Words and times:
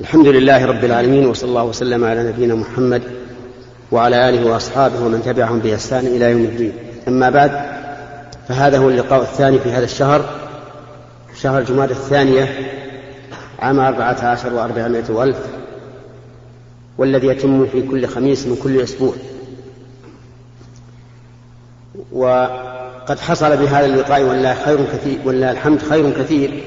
الحمد 0.00 0.26
لله 0.26 0.66
رب 0.66 0.84
العالمين 0.84 1.26
وصلى 1.26 1.48
الله 1.48 1.64
وسلم 1.64 2.04
على 2.04 2.28
نبينا 2.28 2.54
محمد 2.54 3.02
وعلى 3.92 4.28
آله 4.28 4.46
وأصحابه 4.52 5.04
ومن 5.04 5.22
تبعهم 5.22 5.58
بإحسان 5.58 6.06
إلى 6.06 6.30
يوم 6.30 6.44
الدين. 6.44 6.72
أما 7.08 7.30
بعد 7.30 7.50
فهذا 8.48 8.78
هو 8.78 8.88
اللقاء 8.88 9.22
الثاني 9.22 9.58
في 9.58 9.70
هذا 9.70 9.84
الشهر 9.84 10.24
شهر 11.40 11.58
الجماد 11.58 11.90
الثانية 11.90 12.48
عام 13.58 13.80
أربعة 13.80 14.24
عشر 14.24 14.54
وأربعمائة 14.54 15.10
وألف 15.10 15.38
والذي 16.98 17.26
يتم 17.26 17.66
في 17.66 17.82
كل 17.82 18.06
خميس 18.06 18.46
من 18.46 18.56
كل 18.62 18.80
أسبوع. 18.80 19.14
وقد 22.12 23.18
حصل 23.18 23.56
بهذا 23.56 23.86
اللقاء 23.86 24.22
ولله 24.22 24.54
خير 24.54 24.78
كثير 24.92 25.18
ولله 25.24 25.50
الحمد 25.50 25.82
خير 25.82 26.10
كثير 26.10 26.62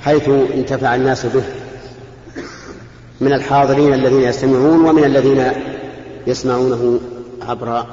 حيث 0.00 0.28
انتفع 0.28 0.94
الناس 0.94 1.26
به. 1.26 1.44
من 3.20 3.32
الحاضرين 3.32 3.94
الذين 3.94 4.20
يستمعون 4.20 4.84
ومن 4.84 5.04
الذين 5.04 5.52
يسمعونه 6.26 7.00
عبر 7.42 7.86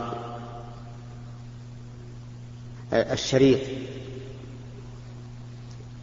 الشريط. 2.94 3.60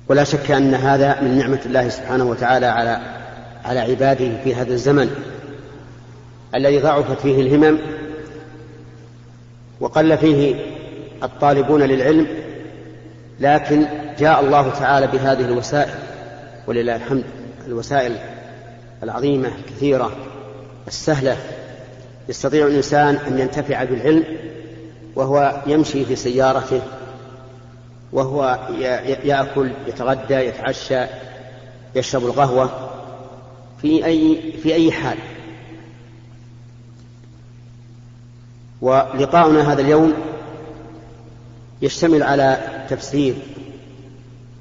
ولا 0.09 0.25
شك 0.25 0.51
أن 0.51 0.75
هذا 0.75 1.21
من 1.21 1.39
نعمة 1.39 1.61
الله 1.67 1.89
سبحانه 1.89 2.25
وتعالى 2.25 2.67
على 2.67 3.01
على 3.65 3.81
عباده 3.81 4.43
في 4.45 4.55
هذا 4.55 4.73
الزمن 4.73 5.11
الذي 6.55 6.79
ضعفت 6.79 7.21
فيه 7.21 7.41
الهمم 7.41 7.79
وقل 9.81 10.19
فيه 10.19 10.55
الطالبون 11.23 11.83
للعلم 11.83 12.27
لكن 13.41 13.87
جاء 14.19 14.41
الله 14.41 14.71
تعالى 14.71 15.07
بهذه 15.07 15.45
الوسائل 15.45 15.95
ولله 16.67 16.97
الحمد 16.97 17.25
الوسائل 17.67 18.17
العظيمة 19.03 19.49
الكثيرة 19.49 20.17
السهلة. 20.89 21.37
يستطيع 22.29 22.67
الإنسان 22.67 23.17
أن 23.17 23.39
ينتفع 23.39 23.85
بالعلم 23.85 24.25
وهو 25.15 25.63
يمشي 25.67 26.05
في 26.05 26.17
سيارته 26.17 26.81
وهو 28.13 28.59
يأكل 29.25 29.71
يتغدى 29.87 30.35
يتعشى 30.35 31.05
يشرب 31.95 32.27
القهوة 32.27 32.91
في 33.83 34.05
أي 34.05 34.53
في 34.63 34.75
أي 34.75 34.93
حال. 34.93 35.19
ولقاؤنا 38.81 39.73
هذا 39.73 39.81
اليوم 39.81 40.15
يشتمل 41.83 42.23
على 42.23 42.59
تفسير 42.91 43.35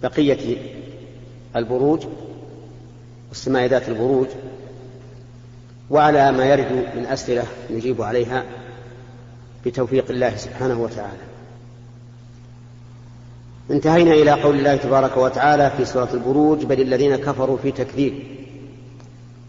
بقية 0.04 0.58
البروج 1.56 2.04
والسماء 3.38 3.66
ذات 3.66 3.90
البروج 3.90 4.28
وعلى 5.90 6.32
ما 6.32 6.46
يرد 6.46 6.72
من 6.96 7.06
أسئلة 7.06 7.44
نجيب 7.72 8.02
عليها 8.02 8.44
بتوفيق 9.66 10.06
الله 10.10 10.36
سبحانه 10.36 10.82
وتعالى. 10.82 11.20
انتهينا 13.72 14.14
إلى 14.14 14.32
قول 14.32 14.56
الله 14.56 14.76
تبارك 14.76 15.18
وتعالى 15.18 15.72
في 15.78 15.86
سورة 15.86 16.10
البروج 16.14 16.66
بل 16.66 16.82
الذين 16.82 17.16
كفروا 17.16 17.58
في 17.58 17.72
تكذيب 17.72 18.14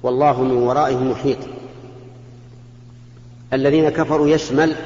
والله 0.02 0.42
من 0.42 0.52
ورائهم 0.52 1.10
محيط. 1.10 1.38
الذين 3.52 3.88
كفروا 3.88 4.28
يشمل 4.28 4.76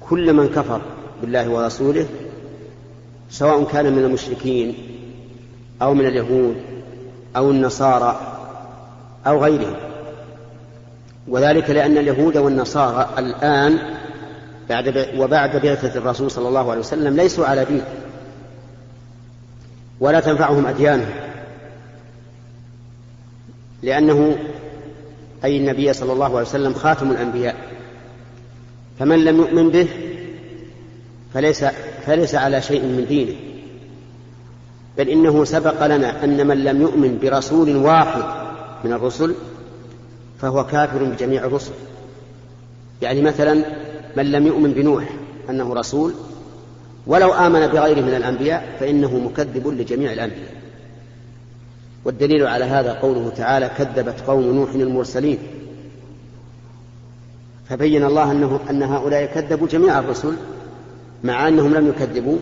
كل 0.00 0.32
من 0.32 0.48
كفر 0.48 0.80
بالله 1.22 1.50
ورسوله 1.50 2.06
سواء 3.30 3.64
كان 3.64 3.92
من 3.92 4.04
المشركين 4.04 4.74
أو 5.82 5.94
من 5.94 6.06
اليهود 6.06 6.73
أو 7.36 7.50
النصارى 7.50 8.20
أو 9.26 9.44
غيرهم. 9.44 9.76
وذلك 11.28 11.70
لأن 11.70 11.98
اليهود 11.98 12.36
والنصارى 12.36 13.08
الآن 13.18 13.78
بعد 14.68 15.08
وبعد 15.18 15.56
بعثة 15.56 15.98
الرسول 15.98 16.30
صلى 16.30 16.48
الله 16.48 16.70
عليه 16.70 16.80
وسلم 16.80 17.16
ليسوا 17.16 17.46
على 17.46 17.64
دين. 17.64 17.82
ولا 20.00 20.20
تنفعهم 20.20 20.66
أديانهم. 20.66 21.14
لأنه 23.82 24.36
أي 25.44 25.56
النبي 25.56 25.92
صلى 25.92 26.12
الله 26.12 26.24
عليه 26.24 26.48
وسلم 26.48 26.74
خاتم 26.74 27.10
الأنبياء. 27.10 27.56
فمن 28.98 29.24
لم 29.24 29.36
يؤمن 29.36 29.70
به 29.70 29.88
فليس 31.34 31.64
فليس 32.06 32.34
على 32.34 32.62
شيء 32.62 32.82
من 32.82 33.06
دينه. 33.08 33.53
بل 34.98 35.08
إنه 35.08 35.44
سبق 35.44 35.86
لنا 35.86 36.24
أن 36.24 36.46
من 36.46 36.64
لم 36.64 36.82
يؤمن 36.82 37.18
برسول 37.22 37.76
واحد 37.76 38.22
من 38.84 38.92
الرسل 38.92 39.34
فهو 40.40 40.66
كافر 40.66 41.04
بجميع 41.04 41.44
الرسل. 41.44 41.72
يعني 43.02 43.22
مثلا 43.22 43.64
من 44.16 44.32
لم 44.32 44.46
يؤمن 44.46 44.72
بنوح 44.72 45.04
أنه 45.50 45.74
رسول 45.74 46.12
ولو 47.06 47.32
آمن 47.32 47.66
بغيره 47.66 48.00
من 48.00 48.14
الأنبياء 48.14 48.76
فإنه 48.80 49.18
مكذب 49.18 49.68
لجميع 49.68 50.12
الأنبياء. 50.12 50.54
والدليل 52.04 52.46
على 52.46 52.64
هذا 52.64 52.92
قوله 52.92 53.32
تعالى 53.36 53.70
كذبت 53.78 54.20
قوم 54.26 54.42
نوح 54.42 54.70
المرسلين 54.70 55.38
فبين 57.68 58.04
الله 58.04 58.30
أنه 58.30 58.60
أن 58.70 58.82
هؤلاء 58.82 59.26
كذبوا 59.26 59.68
جميع 59.68 59.98
الرسل 59.98 60.34
مع 61.24 61.48
أنهم 61.48 61.74
لم 61.74 61.88
يكذبوا 61.88 62.38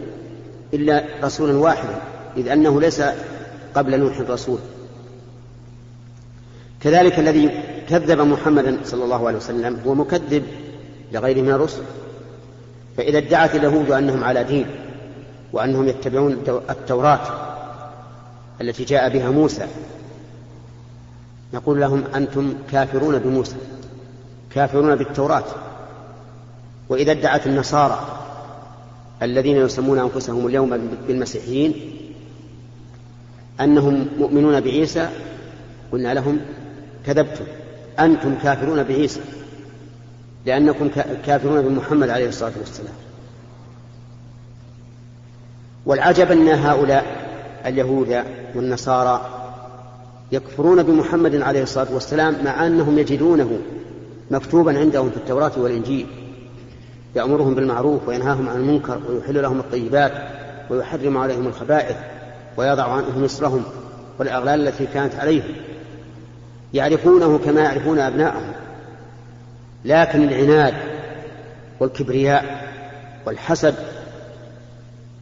إلا 0.75 1.05
رسولا 1.23 1.59
واحدا. 1.59 2.12
إذ 2.37 2.49
أنه 2.49 2.81
ليس 2.81 3.03
قبل 3.75 4.01
نوح 4.01 4.21
رسول 4.21 4.59
كذلك 6.81 7.19
الذي 7.19 7.51
كذب 7.89 8.21
محمدا 8.21 8.79
صلى 8.85 9.05
الله 9.05 9.27
عليه 9.27 9.37
وسلم 9.37 9.81
هو 9.87 9.95
مكذب 9.95 10.43
لغيره 11.13 11.41
من 11.41 11.51
الرسل. 11.51 11.83
فإذا 12.97 13.19
ادعت 13.19 13.55
اليهود 13.55 13.91
أنهم 13.91 14.25
على 14.25 14.45
دين 14.45 14.67
وأنهم 15.53 15.89
يتبعون 15.89 16.33
التوراة 16.71 17.21
التي 18.61 18.85
جاء 18.85 19.09
بها 19.09 19.31
موسى 19.31 19.67
نقول 21.55 21.81
لهم 21.81 22.05
أنتم 22.15 22.55
كافرون 22.73 23.19
بموسى 23.19 23.57
كافرون 24.51 24.95
بالتوراة. 24.95 25.45
وإذا 26.89 27.13
ادعت 27.13 27.47
النصارى 27.47 28.19
الذين 29.23 29.57
يسمون 29.57 29.99
أنفسهم 29.99 30.47
اليوم 30.47 30.89
بالمسيحيين 31.09 32.02
أنهم 33.61 34.09
مؤمنون 34.19 34.61
بعيسى؟ 34.61 35.09
قلنا 35.93 36.15
لهم 36.15 36.41
كذبتم. 37.07 37.45
أنتم 38.01 38.35
كافرون 38.43 38.83
بعيسى 38.83 39.21
لأنكم 40.47 40.89
كافرون 41.27 41.63
بمحمد 41.63 42.09
عليه 42.09 42.29
الصلاة 42.29 42.53
والسلام. 42.59 42.95
والعجب 45.87 46.31
أن 46.31 46.49
هؤلاء 46.49 47.05
اليهود 47.67 48.23
والنصارى 48.55 49.39
يكفرون 50.33 50.83
بمحمد 50.83 51.35
عليه 51.35 51.63
الصلاة 51.63 51.95
والسلام 51.95 52.45
مع 52.45 52.67
أنهم 52.67 52.99
يجدونه 52.99 53.59
مكتوبا 54.31 54.79
عندهم 54.79 55.11
في 55.11 55.17
التوراة 55.17 55.53
والإنجيل. 55.57 56.07
يأمرهم 57.17 57.55
بالمعروف 57.55 58.09
وينهاهم 58.09 58.49
عن 58.49 58.57
المنكر 58.57 59.01
ويحل 59.09 59.43
لهم 59.43 59.61
الطيبات 59.61 60.13
ويحرم 60.71 61.19
عليهم 61.19 61.47
الخبائث. 61.47 61.97
ويضع 62.57 62.85
عنهم 62.85 63.25
مصرهم 63.25 63.65
والأغلال 64.19 64.69
التي 64.69 64.87
كانت 64.87 65.15
عليهم. 65.15 65.55
يعرفونه 66.75 67.39
كما 67.39 67.61
يعرفون 67.61 67.99
أبناءهم 67.99 68.53
لكن 69.85 70.23
العناد 70.23 70.75
والكبرياء 71.81 72.69
والحسد 73.27 73.75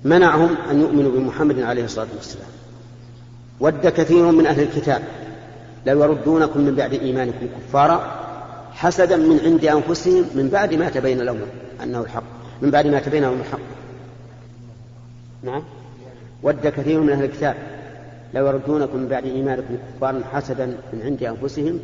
منعهم 0.05 0.57
أن 0.71 0.81
يؤمنوا 0.81 1.11
بمحمد 1.11 1.61
عليه 1.61 1.85
الصلاة 1.85 2.09
والسلام. 2.17 2.49
ود 3.61 3.87
كثير 3.87 4.31
من 4.31 4.47
أهل 4.47 4.63
الكتاب 4.63 5.03
لو 5.87 6.03
يردونكم 6.03 6.61
من 6.61 6.75
بعد 6.75 6.93
إيمانكم 6.93 7.47
كفارا 7.69 8.21
حسدا 8.73 9.17
من 9.17 9.41
عند 9.45 9.65
أنفسهم 9.65 10.25
من 10.35 10.49
بعد 10.49 10.75
ما 10.75 10.89
تبين 10.89 11.19
لهم 11.19 11.41
أنه 11.83 12.01
الحق 12.01 12.23
من 12.63 12.71
بعد 12.71 12.87
ما 12.87 13.01
تبين 13.01 13.23
لهم 13.23 13.41
الحق. 13.41 13.59
نعم؟ 15.43 15.63
ود 16.43 16.67
كثير 16.67 17.01
من 17.01 17.11
أهل 17.11 17.25
الكتاب. 17.25 17.55
لو 18.35 18.47
يردونكم 18.47 18.97
من 18.99 19.09
بعد 19.09 19.25
إيمانكم 19.25 19.77
كفارا 19.97 20.23
حسدا 20.33 20.67
من 20.67 21.03
عند 21.05 21.23
أنفسهم 21.23 21.81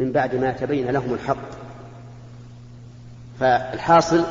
من 0.00 0.12
بعد 0.12 0.34
ما 0.34 0.52
تبين 0.52 0.90
لهم 0.90 1.14
الحق. 1.14 1.48
فالحاصل 3.40 4.24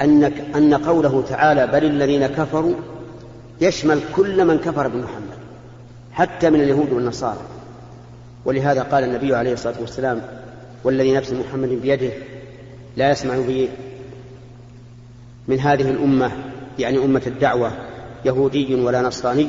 أنك 0.00 0.32
أن 0.56 0.74
قوله 0.74 1.24
تعالى 1.28 1.66
بل 1.66 1.84
الذين 1.84 2.26
كفروا 2.26 2.74
يشمل 3.60 4.00
كل 4.16 4.44
من 4.44 4.58
كفر 4.58 4.88
بمحمد 4.88 5.36
حتى 6.12 6.50
من 6.50 6.60
اليهود 6.60 6.92
والنصارى. 6.92 7.40
ولهذا 8.44 8.82
قال 8.82 9.04
النبي 9.04 9.34
عليه 9.34 9.52
الصلاة 9.52 9.80
والسلام 9.80 10.22
والذي 10.84 11.12
نفس 11.12 11.32
محمد 11.32 11.68
بيده 11.68 12.10
لا 12.96 13.10
يسمع 13.10 13.36
به 13.36 13.68
من 15.48 15.60
هذه 15.60 15.90
الأمة 15.90 16.30
يعني 16.78 16.98
أمة 16.98 17.22
الدعوة 17.26 17.72
يهودي 18.26 18.74
ولا 18.74 19.02
نصراني 19.02 19.48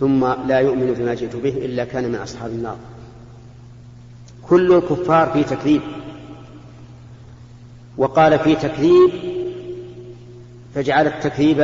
ثم 0.00 0.26
لا 0.48 0.58
يؤمن 0.58 0.94
بما 0.94 1.14
جئت 1.14 1.36
به 1.36 1.48
إلا 1.50 1.84
كان 1.84 2.08
من 2.08 2.14
أصحاب 2.14 2.50
النار. 2.50 2.76
كل 4.48 4.72
الكفار 4.72 5.30
في 5.30 5.44
تكذيب. 5.44 5.82
وقال 7.98 8.38
في 8.38 8.54
تكذيب 8.54 9.10
فجعل 10.74 11.06
التكذيب 11.06 11.58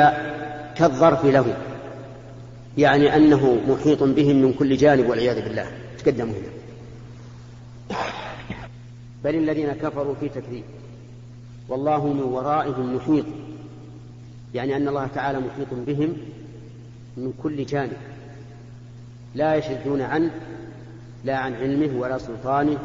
كالظرف 0.77 1.25
له 1.25 1.57
يعني 2.79 3.17
أنه 3.17 3.61
محيط 3.69 4.03
بهم 4.03 4.37
من 4.37 4.53
كل 4.53 4.77
جانب 4.77 5.09
والعياذ 5.11 5.43
بالله. 5.45 5.67
تقدموا 5.99 6.35
هنا؟ 6.35 6.51
بل 9.25 9.35
الذين 9.35 9.73
كفروا 9.73 10.15
في 10.21 10.29
تكذيب. 10.29 10.65
والله 11.69 12.07
من 12.07 12.23
ورائهم 12.23 12.97
محيط. 12.97 13.25
يعني 14.55 14.77
أن 14.77 14.89
الله 14.89 15.07
تعالى 15.07 15.39
محيط 15.39 15.69
بهم 15.87 16.17
من 17.17 17.33
كل 17.43 17.67
جانب 17.67 17.97
لا 19.35 19.55
يشذون 19.55 20.01
عنه 20.01 20.31
لا 21.25 21.37
عن 21.37 21.55
علمه 21.55 22.01
ولا 22.01 22.19
سلطانه 22.19 22.79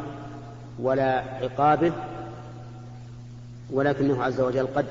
ولا 0.78 1.18
عقابه 1.18 1.92
ولكنه 3.70 4.22
عز 4.22 4.40
وجل 4.40 4.66
قد 4.66 4.86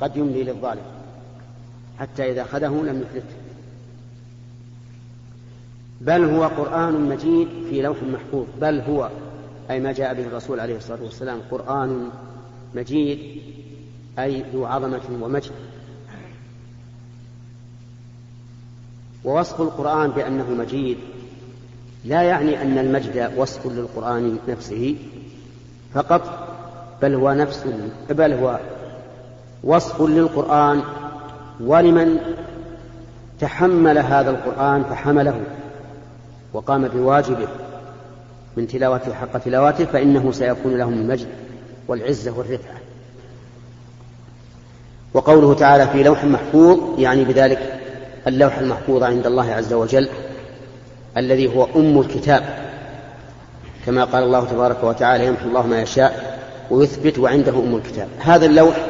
قد 0.00 0.16
يملي 0.16 0.42
للظالم 0.44 0.82
حتى 1.98 2.32
إذا 2.32 2.42
أخذه 2.42 2.68
لم 2.68 3.02
يفلته 3.02 3.36
بل 6.00 6.24
هو 6.24 6.44
قرآن 6.44 7.08
مجيد 7.08 7.48
في 7.70 7.82
لوح 7.82 7.96
محفوظ 8.02 8.46
بل 8.60 8.80
هو 8.80 9.10
أي 9.70 9.80
ما 9.80 9.92
جاء 9.92 10.14
به 10.14 10.26
الرسول 10.26 10.60
عليه 10.60 10.76
الصلاة 10.76 11.02
والسلام 11.02 11.40
قرآن 11.50 12.08
مجيد 12.74 13.42
أي 14.18 14.44
ذو 14.52 14.66
عظمة 14.66 15.00
ومجد. 15.22 15.52
ووصف 19.24 19.60
القرآن 19.60 20.10
بأنه 20.10 20.50
مجيد. 20.50 20.98
لا 22.04 22.22
يعني 22.22 22.62
أن 22.62 22.78
المجد 22.78 23.32
وصف 23.36 23.66
للقرآن 23.66 24.38
نفسه 24.48 24.96
فقط 25.94 26.48
بل 27.02 27.14
هو 27.14 27.32
نفس 27.32 27.64
بل 28.10 28.32
هو 28.32 28.58
وصف 29.64 30.02
للقرآن 30.02 30.82
ولمن 31.60 32.18
تحمل 33.40 33.98
هذا 33.98 34.30
القرآن 34.30 34.84
فحمله 34.84 35.40
وقام 36.52 36.88
بواجبه 36.88 37.48
من 38.56 38.66
تلاوته 38.66 39.14
حق 39.14 39.38
تلاوته 39.38 39.84
فإنه 39.84 40.32
سيكون 40.32 40.78
لهم 40.78 40.92
المجد 40.92 41.28
والعزة 41.88 42.38
والرفعة. 42.38 42.80
وقوله 45.14 45.54
تعالى 45.54 45.86
في 45.86 46.02
لوح 46.02 46.24
محفوظ 46.24 47.00
يعني 47.00 47.24
بذلك 47.24 47.79
اللوح 48.26 48.58
المحفوظ 48.58 49.02
عند 49.02 49.26
الله 49.26 49.52
عز 49.52 49.72
وجل 49.72 50.08
الذي 51.16 51.56
هو 51.56 51.68
أم 51.76 52.00
الكتاب. 52.00 52.70
كما 53.86 54.04
قال 54.04 54.24
الله 54.24 54.44
تبارك 54.44 54.84
وتعالى 54.84 55.26
يمحو 55.26 55.48
الله 55.48 55.66
ما 55.66 55.82
يشاء 55.82 56.40
ويثبت 56.70 57.18
وعنده 57.18 57.52
أم 57.52 57.76
الكتاب. 57.76 58.08
هذا 58.18 58.46
اللوح 58.46 58.86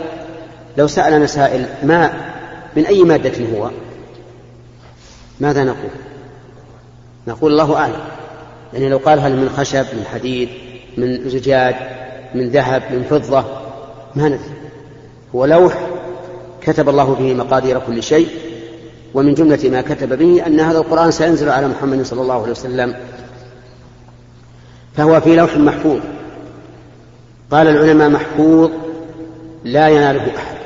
لو 0.78 0.86
سألنا 0.86 1.26
سائل 1.26 1.66
ما 1.82 2.12
من 2.76 2.86
أي 2.86 3.02
مادة 3.02 3.44
هو؟ 3.56 3.70
ماذا 5.40 5.64
نقول؟ 5.64 5.90
نقول 7.26 7.52
الله 7.52 7.76
أعلم. 7.76 8.00
يعني 8.72 8.88
لو 8.88 8.98
قال 8.98 9.20
هل 9.20 9.36
من 9.36 9.48
خشب 9.48 9.86
من 9.92 10.04
حديد 10.12 10.48
من 10.96 11.28
زجاج 11.30 11.74
من 12.34 12.48
ذهب 12.48 12.82
من 12.90 13.02
فضة 13.10 13.44
ما 14.16 14.28
ندري. 14.28 14.40
هو 15.34 15.44
لوح 15.44 15.88
كتب 16.62 16.88
الله 16.88 17.14
به 17.14 17.34
مقادير 17.34 17.78
كل 17.78 18.02
شيء 18.02 18.28
ومن 19.14 19.34
جملة 19.34 19.70
ما 19.70 19.80
كتب 19.80 20.18
به 20.18 20.46
أن 20.46 20.60
هذا 20.60 20.78
القرآن 20.78 21.10
سينزل 21.10 21.48
على 21.48 21.68
محمد 21.68 22.02
صلى 22.02 22.22
الله 22.22 22.42
عليه 22.42 22.50
وسلم 22.50 22.94
فهو 24.96 25.20
في 25.20 25.36
لوح 25.36 25.56
محفوظ. 25.56 26.00
قال 27.50 27.66
العلماء 27.66 28.10
محفوظ 28.10 28.70
لا 29.64 29.88
يناله 29.88 30.36
أحد 30.36 30.56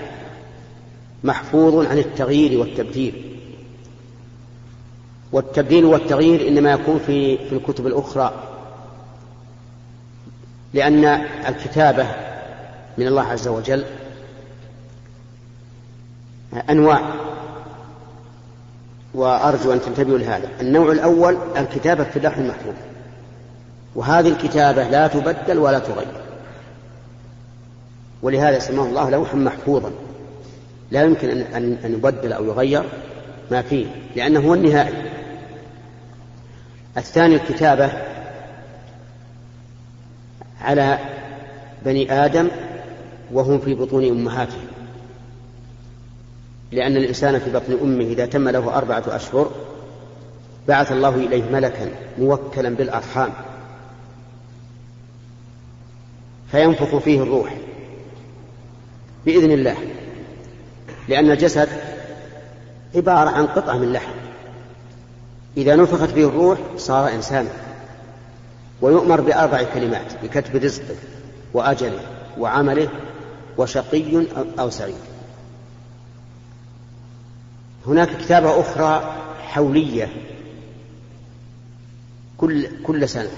محفوظ 1.25 1.87
عن 1.87 1.99
التغيير 1.99 2.61
والتبديل. 2.61 3.39
والتبديل 5.33 5.85
والتغيير 5.85 6.49
إنما 6.49 6.73
يكون 6.73 7.01
في 7.07 7.49
في 7.49 7.53
الكتب 7.55 7.87
الأخرى 7.87 8.35
لأن 10.75 11.05
الكتابة 11.49 12.07
من 12.99 13.07
الله 13.07 13.23
عز 13.23 13.49
وجل 13.49 13.85
أنواع. 16.71 17.15
وأرجو 19.15 19.73
أن 19.73 19.81
تنتبهوا 19.81 20.19
لهذا. 20.19 20.49
النوع 20.61 20.93
الأول 20.93 21.37
الكتابة 21.57 22.05
في 22.05 22.17
اللوح 22.17 22.37
المحفوظ. 22.37 22.75
وهذه 23.95 24.29
الكتابة 24.29 24.89
لا 24.89 25.07
تبدل 25.07 25.59
ولا 25.59 25.79
تغير. 25.79 26.07
ولهذا 28.23 28.59
سماه 28.59 28.85
الله 28.85 29.11
لوحا 29.11 29.37
محفوظا. 29.37 29.91
لا 30.91 31.03
يمكن 31.03 31.29
أن 31.31 31.77
أن 31.85 31.93
يبدل 31.93 32.33
أو 32.33 32.45
يغير 32.45 32.85
ما 33.51 33.63
فيه 33.63 33.87
لأنه 34.17 34.41
هو 34.41 34.55
النهائي. 34.55 34.95
الثاني 36.97 37.35
الكتابة 37.35 37.91
على 40.61 40.99
بني 41.85 42.13
آدم 42.13 42.49
وهم 43.33 43.59
في 43.59 43.75
بطون 43.75 44.09
أمهاتهم. 44.09 44.74
لأن 46.75 46.97
الإنسان 46.97 47.39
في 47.39 47.53
بطن 47.53 47.79
أمه 47.83 48.05
إذا 48.05 48.27
تم 48.27 48.49
له 48.49 48.77
أربعة 48.77 49.05
أشهر 49.09 49.51
بعث 50.69 50.93
الله 50.93 51.15
إليه 51.15 51.43
ملكا 51.53 51.91
موكلا 52.19 52.69
بالأرحام. 52.69 53.33
فينفخ 56.51 56.99
فيه 56.99 57.23
الروح 57.23 57.57
بإذن 59.27 59.51
الله 59.51 59.77
لأن 61.09 61.31
الجسد 61.31 61.69
عبارة 62.95 63.31
عن 63.31 63.47
قطعة 63.47 63.79
من 63.79 63.93
لحم. 63.93 64.13
إذا 65.57 65.77
نفخت 65.77 66.11
فيه 66.11 66.27
الروح 66.27 66.59
صار 66.77 67.09
إنسانا 67.09 67.51
ويؤمر 68.81 69.21
بأربع 69.21 69.63
كلمات 69.63 70.13
بكتب 70.23 70.57
رزقه 70.57 70.97
وأجله 71.55 72.01
وعمله 72.39 72.89
وشقي 73.59 74.27
أو 74.59 74.71
سعيد. 74.71 75.14
هناك 77.87 78.17
كتابة 78.17 78.61
أخرى 78.61 79.15
حولية 79.39 80.09
كل 82.37 82.69
كل 82.83 83.09
سنة 83.09 83.31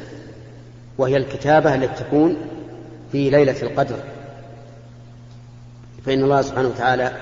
وهي 0.99 1.17
الكتابة 1.17 1.75
التي 1.75 2.05
تكون 2.05 2.37
في 3.13 3.31
ليلة 3.31 3.63
القدر. 3.63 3.97
فإن 6.07 6.23
الله 6.23 6.43
سبحانه 6.43 6.69
وتعالى 6.69 7.13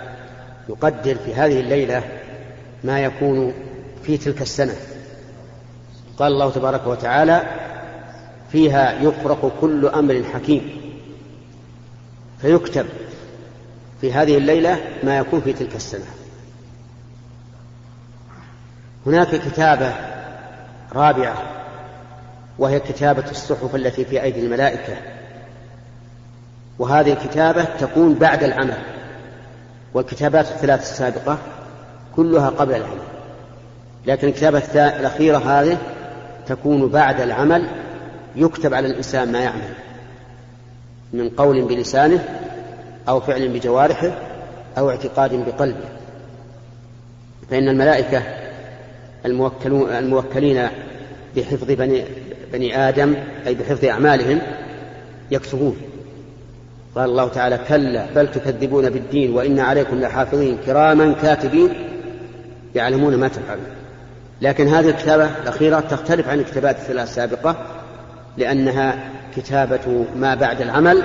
يقدر 0.68 1.14
في 1.14 1.34
هذه 1.34 1.60
الليلة 1.60 2.02
ما 2.84 3.00
يكون 3.00 3.54
في 4.02 4.16
تلك 4.16 4.42
السنة. 4.42 4.74
قال 6.18 6.32
الله 6.32 6.50
تبارك 6.50 6.86
وتعالى 6.86 7.42
فيها 8.52 9.02
يفرق 9.02 9.52
كل 9.60 9.86
أمر 9.86 10.22
حكيم. 10.34 10.80
فيكتب 12.40 12.86
في 14.00 14.12
هذه 14.12 14.36
الليلة 14.36 14.80
ما 15.02 15.18
يكون 15.18 15.40
في 15.40 15.52
تلك 15.52 15.76
السنة. 15.76 16.23
هناك 19.06 19.34
كتابة 19.34 19.92
رابعة 20.92 21.42
وهي 22.58 22.80
كتابة 22.80 23.30
الصحف 23.30 23.74
التي 23.74 24.04
في 24.04 24.22
أيدي 24.22 24.40
الملائكة. 24.40 24.96
وهذه 26.78 27.12
الكتابة 27.12 27.64
تكون 27.64 28.14
بعد 28.14 28.42
العمل 28.42 28.78
والكتابات 29.94 30.46
الثلاث 30.46 30.80
السابقة 30.80 31.38
كلها 32.16 32.48
قبل 32.48 32.74
العمل. 32.74 32.98
لكن 34.06 34.28
الكتابة 34.28 34.58
الأخيرة 34.76 35.38
هذه 35.38 35.78
تكون 36.46 36.88
بعد 36.88 37.20
العمل 37.20 37.68
يكتب 38.36 38.74
على 38.74 38.86
الإنسان 38.86 39.32
ما 39.32 39.40
يعمل 39.40 39.74
من 41.12 41.28
قول 41.28 41.62
بلسانه 41.62 42.24
أو 43.08 43.20
فعل 43.20 43.48
بجوارحه 43.48 44.10
أو 44.78 44.90
اعتقاد 44.90 45.44
بقلبه. 45.46 45.88
فإن 47.50 47.68
الملائكة 47.68 48.43
الموكلون 49.26 49.90
الموكلين 49.90 50.68
بحفظ 51.36 51.72
بني, 51.72 52.04
بني 52.52 52.88
آدم 52.88 53.14
أي 53.46 53.54
بحفظ 53.54 53.84
أعمالهم 53.84 54.38
يكتبون 55.30 55.76
قال 56.94 57.10
الله 57.10 57.28
تعالى 57.28 57.58
كلا 57.68 58.06
بل 58.14 58.30
تكذبون 58.30 58.90
بالدين 58.90 59.32
وإن 59.32 59.60
عليكم 59.60 60.00
لحافظين 60.00 60.58
كراما 60.66 61.12
كاتبين 61.22 61.68
يعلمون 62.74 63.16
ما 63.16 63.28
تفعلون. 63.28 63.66
لكن 64.42 64.68
هذه 64.68 64.88
الكتابة 64.88 65.28
الأخيرة 65.42 65.80
تختلف 65.80 66.28
عن 66.28 66.38
الكتابات 66.38 66.76
الثلاث 66.76 67.08
السابقة 67.08 67.56
لأنها 68.36 69.10
كتابة 69.36 70.04
ما 70.16 70.34
بعد 70.34 70.60
العمل 70.60 71.02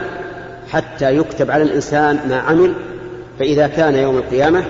حتى 0.69 1.15
يكتب 1.15 1.51
على 1.51 1.63
الإنسان 1.63 2.19
ما 2.29 2.35
عمل 2.35 2.73
فإذا 3.39 3.67
كان 3.67 3.95
يوم 3.95 4.17
القيامة 4.17 4.63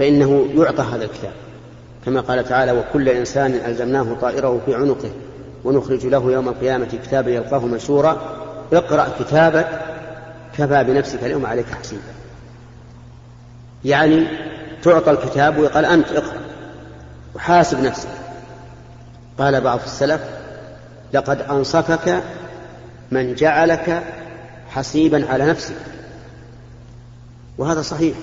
فإنه 0.00 0.46
يعطى 0.54 0.82
هذا 0.82 1.04
الكتاب. 1.04 1.32
كما 2.04 2.20
قال 2.20 2.44
تعالى 2.44 2.72
وكل 2.72 3.08
إنسان 3.08 3.54
ألزمناه 3.54 4.16
طائره 4.20 4.60
في 4.66 4.74
عنقه 4.74 5.10
ونخرج 5.64 6.06
له 6.06 6.32
يوم 6.32 6.48
القيامة 6.48 6.86
كتابا 6.86 7.30
يلقاه 7.30 7.66
منشورا 7.66 8.20
اقرأ 8.72 9.08
كتابك 9.20 9.68
كفى 10.58 10.84
بنفسك 10.84 11.24
اليوم 11.24 11.46
عليك 11.46 11.66
حسيبا. 11.66 12.02
يعني 13.84 14.26
تعطى 14.82 15.10
الكتاب 15.10 15.58
ويقال 15.58 15.84
أنت 15.84 16.12
اقرأ 16.12 16.40
وحاسب 17.34 17.80
نفسك. 17.82 18.08
قال 19.38 19.60
بعض 19.60 19.80
السلف 19.84 20.20
لقد 21.12 21.40
أنصفك 21.40 22.22
من 23.10 23.34
جعلك 23.34 24.02
حسيبا 24.68 25.26
على 25.32 25.46
نفسك. 25.46 25.76
وهذا 27.58 27.82
صحيح. 27.82 28.14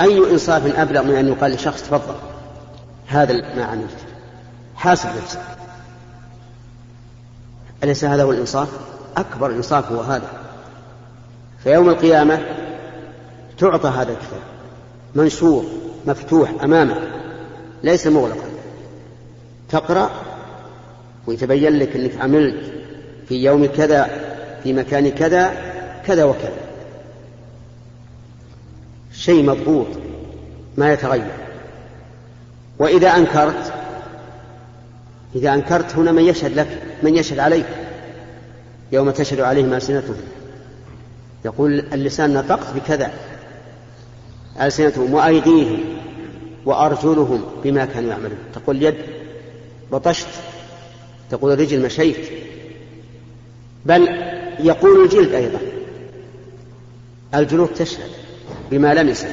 أي 0.00 0.18
إنصاف 0.32 0.78
أبلغ 0.78 1.02
من 1.02 1.14
أن 1.14 1.28
يقال 1.28 1.52
لشخص 1.52 1.82
تفضل. 1.82 2.14
هذا 3.06 3.56
ما 3.56 3.64
عملت. 3.64 3.98
حاسب 4.76 5.08
نفسك. 5.08 5.40
أليس 7.84 8.04
هذا 8.04 8.22
هو 8.22 8.32
الإنصاف؟ 8.32 8.68
أكبر 9.16 9.50
إنصاف 9.50 9.92
هو 9.92 10.00
هذا. 10.00 10.28
فيوم 11.64 11.88
القيامة 11.88 12.40
تعطى 13.58 13.88
هذا 13.88 14.12
الكتاب. 14.12 14.40
منشور 15.14 15.64
مفتوح 16.06 16.52
أمامك 16.62 17.02
ليس 17.82 18.06
مغلقا. 18.06 18.48
تقرأ 19.68 20.10
ويتبين 21.26 21.78
لك 21.78 21.96
أنك 21.96 22.20
عملت 22.20 22.72
في 23.28 23.44
يوم 23.44 23.66
كذا 23.66 24.08
في 24.62 24.72
مكان 24.72 25.10
كذا 25.10 25.52
كذا 26.06 26.24
وكذا. 26.24 26.64
شيء 29.16 29.42
مضبوط 29.42 29.86
ما 30.76 30.92
يتغير. 30.92 31.32
وإذا 32.78 33.08
أنكرت 33.08 33.72
إذا 35.34 35.54
أنكرت 35.54 35.96
هنا 35.96 36.12
من 36.12 36.22
يشهد 36.22 36.52
لك 36.52 36.82
من 37.02 37.16
يشهد 37.16 37.38
عليك. 37.38 37.66
يوم 38.92 39.10
تشهد 39.10 39.40
عليهم 39.40 39.74
ألسنتهم. 39.74 40.16
يقول 41.44 41.80
اللسان 41.80 42.34
نطقت 42.34 42.74
بكذا. 42.74 43.10
ألسنتهم 44.60 45.14
وأيديهم 45.14 45.80
وأرجلهم 46.64 47.44
بما 47.64 47.84
كانوا 47.84 48.10
يعملون. 48.10 48.38
تقول 48.54 48.76
اليد 48.76 48.94
بطشت 49.92 50.28
تقول 51.30 51.52
الرجل 51.52 51.82
مشيت. 51.82 52.28
بل 53.86 54.08
يقول 54.60 55.04
الجلد 55.04 55.34
أيضا. 55.34 55.58
الجلود 57.34 57.68
تشهد. 57.68 58.23
بما 58.74 58.94
لمست 58.94 59.28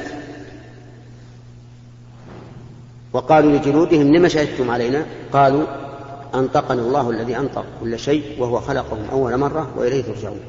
وقالوا 3.12 3.52
لجلودهم 3.52 4.14
لم 4.14 4.28
شهدتم 4.28 4.70
علينا؟ 4.70 5.06
قالوا 5.32 5.64
أنطقنا 6.34 6.82
الله 6.82 7.10
الذي 7.10 7.36
أنطق 7.36 7.64
كل 7.80 7.98
شيء 7.98 8.22
وهو 8.38 8.60
خلقهم 8.60 8.98
أول 9.12 9.36
مرة 9.36 9.70
وإليه 9.76 10.02
ترجعون. 10.02 10.40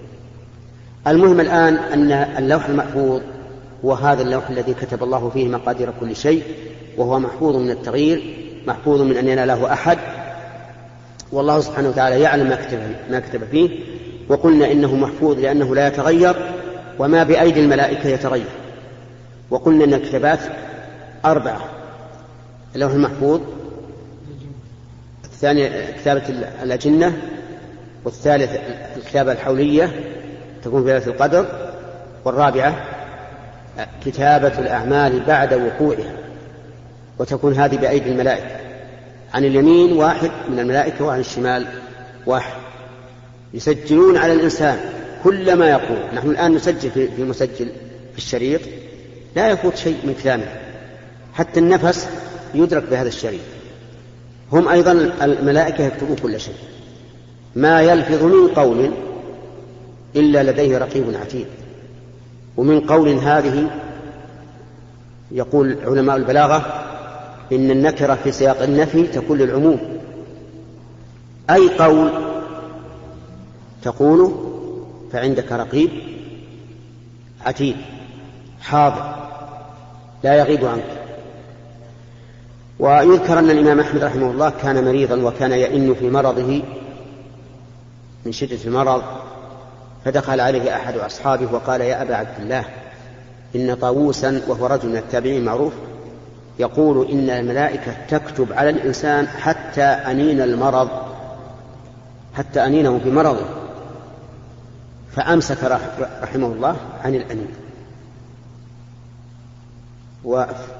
المهم 1.07 1.39
الآن 1.39 1.75
أن 1.75 2.11
اللوح 2.11 2.65
المحفوظ 2.65 3.21
هو 3.85 3.93
هذا 3.93 4.21
اللوح 4.21 4.49
الذي 4.49 4.73
كتب 4.73 5.03
الله 5.03 5.29
فيه 5.29 5.47
مقادير 5.47 5.89
كل 5.99 6.15
شيء 6.15 6.43
وهو 6.97 7.19
محفوظ 7.19 7.55
من 7.55 7.71
التغيير 7.71 8.35
محفوظ 8.67 9.01
من 9.01 9.17
أن 9.17 9.27
يناله 9.27 9.73
أحد. 9.73 9.97
والله 11.31 11.59
سبحانه 11.59 11.89
وتعالى 11.89 12.21
يعلم 12.21 12.49
ما 12.49 12.55
كتب, 12.55 12.79
ما 13.11 13.19
كتب 13.19 13.43
فيه 13.51 13.69
وقلنا 14.29 14.71
إنه 14.71 14.95
محفوظ 14.95 15.39
لأنه 15.39 15.75
لا 15.75 15.87
يتغير 15.87 16.35
وما 16.99 17.23
بأيدي 17.23 17.59
الملائكة 17.59 18.09
يتغير. 18.09 18.62
وقلنا 19.49 19.83
أن 19.85 19.93
الكتابات 19.93 20.39
أربعة. 21.25 21.61
اللوح 22.75 22.91
المحفوظ 22.91 23.41
الثانية 25.23 25.91
كتابة 25.91 26.23
الأجنة 26.63 27.17
والثالث 28.05 28.59
الكتابة 28.97 29.31
الحولية 29.31 29.91
تكون 30.63 30.83
في 30.83 30.87
ليلة 30.93 31.07
القدر 31.07 31.45
والرابعة 32.25 32.85
كتابة 34.05 34.59
الأعمال 34.59 35.19
بعد 35.19 35.53
وقوعها 35.53 36.13
وتكون 37.19 37.53
هذه 37.53 37.77
بأيدي 37.77 38.09
الملائكة. 38.09 38.55
عن 39.33 39.45
اليمين 39.45 39.97
واحد 39.97 40.31
من 40.49 40.59
الملائكة 40.59 41.05
وعن 41.05 41.19
الشمال 41.19 41.67
واحد. 42.25 42.53
يسجلون 43.53 44.17
على 44.17 44.33
الإنسان 44.33 44.79
كل 45.23 45.53
ما 45.53 45.69
يقول. 45.69 45.97
نحن 46.15 46.29
الآن 46.29 46.55
نسجل 46.55 46.91
في 46.91 47.23
مسجل 47.23 47.67
في 48.11 48.17
الشريط. 48.17 48.61
لا 49.35 49.49
يفوت 49.49 49.75
شيء 49.75 49.97
من 50.03 50.15
كلامه. 50.23 50.45
حتى 51.33 51.59
النفس 51.59 52.09
يدرك 52.53 52.83
بهذا 52.91 53.07
الشريط. 53.07 53.41
هم 54.51 54.67
أيضا 54.67 54.91
الملائكة 55.21 55.83
يكتبون 55.83 56.15
كل 56.15 56.39
شيء. 56.39 56.55
ما 57.55 57.81
يلفظ 57.81 58.23
من 58.23 58.47
قول 58.47 58.91
إلا 60.15 60.43
لديه 60.43 60.77
رقيب 60.77 61.15
عتيد. 61.21 61.47
ومن 62.57 62.79
قول 62.79 63.09
هذه 63.09 63.69
يقول 65.31 65.77
علماء 65.85 66.15
البلاغة 66.15 66.83
إن 67.51 67.71
النكرة 67.71 68.15
في 68.23 68.31
سياق 68.31 68.61
النفي 68.61 69.03
تكون 69.03 69.37
للعموم. 69.37 69.79
أي 71.49 71.69
قول 71.69 72.11
تقوله 73.83 74.49
فعندك 75.13 75.51
رقيب 75.51 75.89
عتيد 77.45 77.75
حاضر. 78.61 79.22
لا 80.23 80.35
يغيب 80.35 80.65
عنك. 80.65 81.03
ويذكر 82.79 83.39
أن 83.39 83.49
الإمام 83.49 83.79
أحمد 83.79 84.03
رحمه 84.03 84.31
الله 84.31 84.49
كان 84.61 84.85
مريضا 84.85 85.15
وكان 85.15 85.51
يئن 85.51 85.93
في 85.93 86.09
مرضه 86.09 86.61
من 88.25 88.31
شدة 88.31 88.57
المرض 88.65 89.03
فدخل 90.05 90.39
عليه 90.39 90.75
أحد 90.75 90.97
أصحابه 90.97 91.53
وقال 91.53 91.81
يا 91.81 92.01
أبا 92.01 92.15
عبد 92.15 92.39
الله 92.39 92.65
إن 93.55 93.75
طاووسا 93.75 94.41
وهو 94.47 94.67
رجل 94.67 94.89
من 94.89 94.97
التابعين 94.97 95.45
معروف 95.45 95.73
يقول 96.59 97.11
إن 97.11 97.29
الملائكة 97.29 97.93
تكتب 98.09 98.53
على 98.53 98.69
الإنسان 98.69 99.27
حتى 99.27 99.83
أنين 99.83 100.41
المرض 100.41 100.89
حتى 102.37 102.65
أنينه 102.65 102.99
في 103.03 103.11
مرضه. 103.11 103.45
فأمسك 105.15 105.57
رحمه 106.21 106.47
الله 106.47 106.75
عن 107.03 107.15
الأنين. 107.15 107.62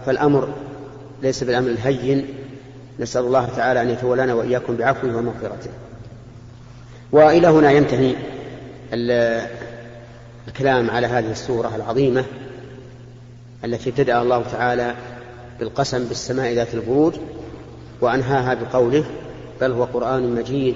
فالأمر 0.06 0.48
ليس 1.22 1.44
بالأمر 1.44 1.70
الهين. 1.70 2.28
نسأل 3.00 3.22
الله 3.22 3.46
تعالى 3.46 3.82
أن 3.82 3.90
يتولانا 3.90 4.34
وإياكم 4.34 4.76
بعفوه 4.76 5.18
ومغفرته. 5.18 5.70
وإلى 7.12 7.48
هنا 7.48 7.72
ينتهي 7.72 8.16
الكلام 10.48 10.90
على 10.90 11.08
هذه 11.08 11.32
السورة 11.32 11.76
العظيمة 11.76 12.26
التي 13.66 13.90
ابتدأ 13.90 14.22
الله 14.22 14.44
تعالى 14.52 14.96
بالقسم 15.60 16.04
بالسماء 16.06 16.54
ذات 16.54 16.74
البروج 16.74 17.14
وأنهاها 18.02 18.54
بقوله 18.54 19.04
بل 19.62 19.72
هو 19.72 19.84
قرآن 19.84 20.36
مجيد 20.36 20.76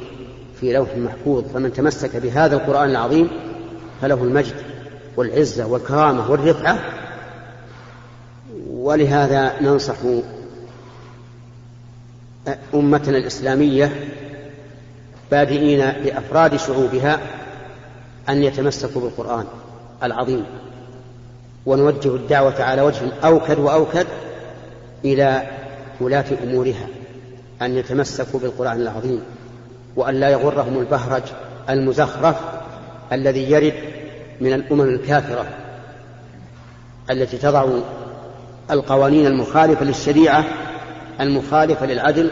في 0.60 0.74
لوح 0.74 0.90
محفوظ. 0.98 1.44
فمن 1.54 1.74
تمسك 1.74 2.16
بهذا 2.16 2.56
القرآن 2.56 2.90
العظيم 2.90 3.30
فله 4.02 4.24
المجد 4.24 4.56
والعزة 5.18 5.68
والكرامة 5.68 6.32
والرفعة 6.32 6.80
ولهذا 8.88 9.62
ننصح 9.62 9.96
أمتنا 12.74 13.18
الإسلامية 13.18 13.92
بادئين 15.32 15.92
بأفراد 16.04 16.56
شعوبها 16.56 17.20
أن 18.30 18.44
يتمسكوا 18.44 19.02
بالقرآن 19.02 19.46
العظيم 20.04 20.46
ونوجه 21.66 22.16
الدعوة 22.16 22.64
على 22.64 22.82
وجه 22.82 23.02
أوكد 23.24 23.60
وأوكد 23.60 24.08
إلى 25.06 25.44
ولاة 26.02 26.26
أمورها 26.44 26.88
أن 27.62 27.78
يتمسكوا 27.78 28.40
بالقرآن 28.40 28.82
العظيم 28.82 29.22
وأن 29.96 30.16
لا 30.16 30.30
يغرهم 30.30 30.80
البهرج 30.80 31.24
المزخرف 31.70 32.36
الذي 33.12 33.52
يرد 33.52 33.74
من 34.42 34.54
الأمم 34.54 34.82
الكافرة 34.82 35.46
التي 37.10 37.38
تضع 37.38 37.66
القوانين 38.72 39.28
المخالفة 39.28 39.86
للشريعة 39.86 40.46
المخالفة 41.20 41.86
للعدل 41.86 42.32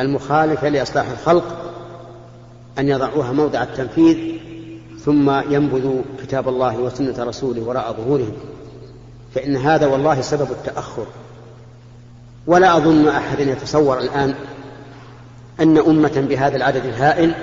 المخالفة 0.00 0.68
لإصلاح 0.68 1.10
الخلق 1.10 1.74
أن 2.78 2.88
يضعوها 2.88 3.32
موضع 3.32 3.62
التنفيذ 3.62 4.16
ثم 5.04 5.30
ينبذوا 5.50 6.02
كتاب 6.22 6.48
الله 6.48 6.78
وسنة 6.78 7.24
رسوله 7.24 7.62
وراء 7.62 7.92
ظهورهم. 7.92 8.32
فإن 9.34 9.56
هذا 9.56 9.86
والله 9.86 10.20
سبب 10.20 10.50
التأخر. 10.50 11.06
ولا 12.46 12.76
أظن 12.76 13.08
أحد 13.08 13.40
يتصور 13.40 13.98
الآن 13.98 14.34
أن 15.60 15.78
أمة 15.78 16.26
بهذا 16.28 16.56
العدد 16.56 16.84
الهائل 16.84 17.34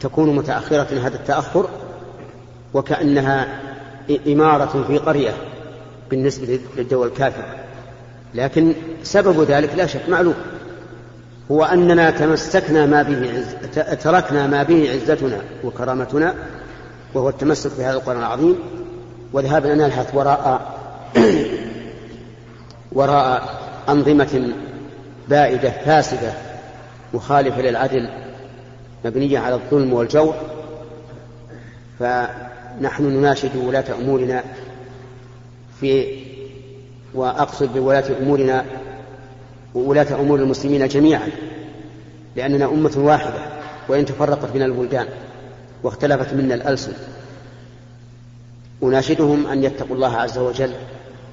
تكون 0.00 0.36
متأخرة 0.36 1.06
هذا 1.06 1.16
التأخر 1.16 1.68
وكأنها 2.74 3.60
إمارة 4.26 4.84
في 4.86 4.98
قرية. 4.98 5.49
بالنسبة 6.10 6.60
للدول 6.76 7.06
الكافرة 7.06 7.56
لكن 8.34 8.72
سبب 9.02 9.42
ذلك 9.42 9.74
لا 9.76 9.86
شك 9.86 10.08
معلوم. 10.08 10.34
هو 11.50 11.64
أننا 11.64 12.10
تمسكنا 12.10 12.86
ما 12.86 13.02
به 13.02 13.30
عز... 13.32 13.74
تركنا 14.02 14.46
ما 14.46 14.62
به 14.62 14.90
عزتنا 14.90 15.40
وكرامتنا 15.64 16.34
وهو 17.14 17.28
التمسك 17.28 17.70
بهذا 17.78 17.96
القرآن 17.96 18.18
العظيم. 18.18 18.58
وذهابنا 19.32 19.74
نلهث 19.74 20.14
وراء 20.14 20.76
وراء 22.92 23.60
أنظمة 23.88 24.52
بائدة 25.28 25.70
فاسدة 25.70 26.32
مخالفة 27.14 27.62
للعدل 27.62 28.08
مبنية 29.04 29.38
على 29.38 29.54
الظلم 29.54 29.92
والجور. 29.92 30.34
فنحن 31.98 33.04
نناشد 33.04 33.56
ولاة 33.56 33.84
أمورنا 34.00 34.42
في 35.80 36.20
وأقصد 37.14 37.72
بولاة 37.72 38.04
أمورنا 38.22 38.64
وولاة 39.74 40.20
أمور 40.20 40.38
المسلمين 40.38 40.88
جميعا 40.88 41.28
لأننا 42.36 42.64
أمة 42.64 42.92
واحدة 42.96 43.38
وإن 43.88 44.04
تفرقت 44.04 44.52
بنا 44.54 44.64
البلدان 44.64 45.06
واختلفت 45.82 46.34
منا 46.34 46.54
الألسن. 46.54 46.92
أناشدهم 48.82 49.46
أن 49.46 49.64
يتقوا 49.64 49.96
الله 49.96 50.16
عز 50.16 50.38
وجل 50.38 50.72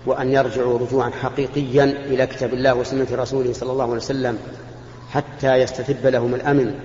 وأن 0.06 0.32
يرجعوا 0.32 0.80
رجوعا 0.80 1.10
حقيقيا 1.10 1.84
إلى 1.84 2.28
كتاب 2.28 2.54
الله 2.54 2.76
وسنة 2.76 3.08
رسوله 3.12 3.54
صلى 3.54 3.72
الله 3.72 3.84
عليه 3.84 3.96
وسلم 3.96 4.38
حتى 5.10 5.56
يستتب 5.56 6.08
لهم 6.08 6.36
الأمن 6.36 6.76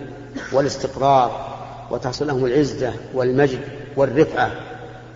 والاستقرار 0.53 1.53
وتحصل 1.91 2.27
لهم 2.27 2.45
العزة 2.45 2.93
والمجد 3.15 3.61
والرفعة 3.97 4.51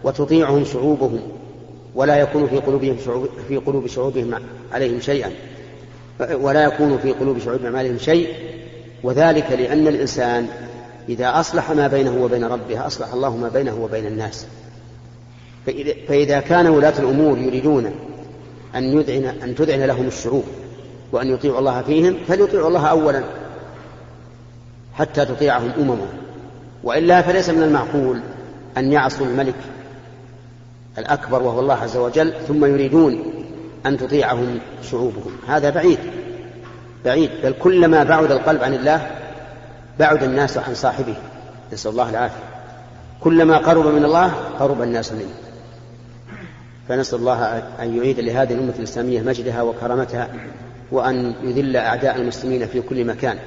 وتطيعهم 0.04 0.64
شعوبهم. 0.64 1.20
ولا 1.96 2.16
يكون 2.16 2.46
في 2.46 2.56
قلوبهم 2.56 2.96
شعوب 3.04 3.28
في 3.48 3.56
قلوب 3.56 3.86
شعوبهم 3.86 4.34
عليهم 4.72 5.00
شيئا. 5.00 5.30
ولا 6.32 6.64
يكون 6.64 6.98
في 6.98 7.12
قلوب 7.12 7.38
شعوبهم 7.38 7.76
عليهم 7.76 7.98
شيء. 7.98 8.28
وذلك 9.02 9.50
لأن 9.52 9.86
الإنسان 9.86 10.46
إذا 11.08 11.40
أصلح 11.40 11.70
ما 11.70 11.86
بينه 11.86 12.22
وبين 12.22 12.44
ربه 12.44 12.86
أصلح 12.86 13.12
الله 13.12 13.36
ما 13.36 13.48
بينه 13.48 13.78
وبين 13.82 14.06
الناس. 14.06 14.46
فإذا 16.08 16.40
كان 16.40 16.66
ولاة 16.66 16.98
الأمور 16.98 17.38
يريدون 17.38 17.90
أن 18.74 18.84
يذعن 18.98 19.24
أن 19.42 19.54
تذعن 19.54 19.82
لهم 19.82 20.06
الشعوب 20.06 20.44
وأن 21.12 21.34
يطيعوا 21.34 21.58
الله 21.58 21.82
فيهم 21.82 22.16
فليطيعوا 22.28 22.68
الله 22.68 22.86
أولا 22.86 23.22
حتى 24.94 25.24
تطيعهم 25.24 25.70
أممهم 25.78 26.08
وإلا 26.84 27.22
فليس 27.22 27.50
من 27.50 27.62
المعقول 27.62 28.20
أن 28.76 28.92
يعصوا 28.92 29.26
الملك 29.26 29.54
الأكبر 30.98 31.42
وهو 31.42 31.60
الله 31.60 31.74
عز 31.74 31.96
وجل 31.96 32.34
ثم 32.48 32.64
يريدون 32.64 33.32
أن 33.86 33.98
تطيعهم 33.98 34.58
شعوبهم. 34.90 35.32
هذا 35.48 35.70
بعيد 35.70 35.98
بعيد. 37.04 37.30
بل 37.42 37.54
كلما 37.62 38.04
بعد 38.04 38.32
القلب 38.32 38.62
عن 38.62 38.74
الله 38.74 39.10
بعد 39.98 40.22
الناس 40.22 40.58
عن 40.58 40.74
صاحبه. 40.74 41.14
نسأل 41.72 41.90
الله 41.90 42.10
العافية. 42.10 42.44
كلما 43.20 43.58
قرب 43.58 43.86
من 43.86 44.04
الله 44.04 44.32
قرب 44.58 44.82
الناس 44.82 45.12
منه. 45.12 45.34
فنسأل 46.88 47.18
الله 47.18 47.62
أن 47.80 47.96
يعيد 47.96 48.20
لهذه 48.20 48.52
الأمة 48.52 48.74
الإسلامية 48.78 49.20
مجدها 49.22 49.62
وكرامتها 49.62 50.28
وأن 50.92 51.34
يذل 51.42 51.76
أعداء 51.76 52.16
المسلمين 52.16 52.66
في 52.66 52.80
كل 52.80 53.04
مكان. 53.04 53.38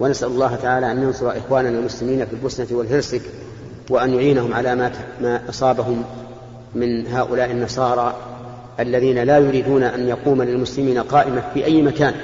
ونسأل 0.00 0.28
الله 0.28 0.56
تعالى 0.56 0.92
أن 0.92 1.02
ينصر 1.02 1.36
إخواننا 1.36 1.78
المسلمين 1.78 2.26
في 2.26 2.32
البوسنة 2.32 2.66
والهرسك 2.70 3.22
وأن 3.90 4.14
يعينهم 4.14 4.54
على 4.54 4.90
ما 5.20 5.40
أصابهم 5.48 6.04
من 6.74 7.06
هؤلاء 7.06 7.50
النصارى 7.50 8.16
الذين 8.80 9.18
لا 9.18 9.38
يريدون 9.38 9.82
أن 9.82 10.08
يقوم 10.08 10.42
للمسلمين 10.42 10.98
قائمة 10.98 11.42
في 11.54 11.64
أي 11.64 11.82
مكان. 11.82 12.14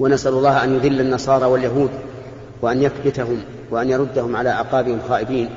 ونسأل 0.00 0.32
الله 0.32 0.64
أن 0.64 0.74
يذل 0.74 1.00
النصارى 1.00 1.44
واليهود 1.44 1.90
وأن 2.62 2.82
يكبتهم 2.82 3.42
وأن 3.70 3.90
يردهم 3.90 4.36
على 4.36 4.50
أعقابهم 4.50 4.98
خائبين 5.08 5.50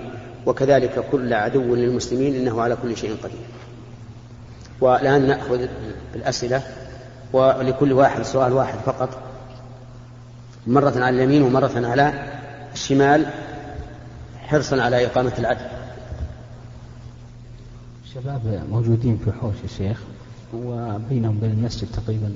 وكذلك 0.46 1.06
كل 1.12 1.34
عدو 1.34 1.76
للمسلمين 1.76 2.36
إنه 2.36 2.62
على 2.62 2.78
كل 2.84 2.98
شيء 2.98 3.16
قدير. 3.24 3.38
والآن 4.82 5.28
نأخذ 5.28 5.68
الأسئلة 6.16 6.62
ولكل 7.34 7.94
واحد 7.94 8.22
سؤال 8.22 8.54
واحد 8.54 8.78
فقط. 8.86 9.10
مرة 10.68 10.94
على 10.96 11.10
اليمين 11.10 11.42
ومرة 11.42 11.88
على 11.88 12.14
الشمال 12.74 13.26
حرصا 14.42 14.82
على 14.82 15.06
إقامة 15.06 15.32
العدل. 15.40 15.66
الشباب 18.18 18.64
موجودين 18.72 19.18
في 19.26 19.32
حوش 19.32 19.56
الشيخ 19.64 20.02
وبينهم 20.54 21.38
وبين 21.38 21.52
المسجد 21.52 21.88
تقريبا 21.92 22.34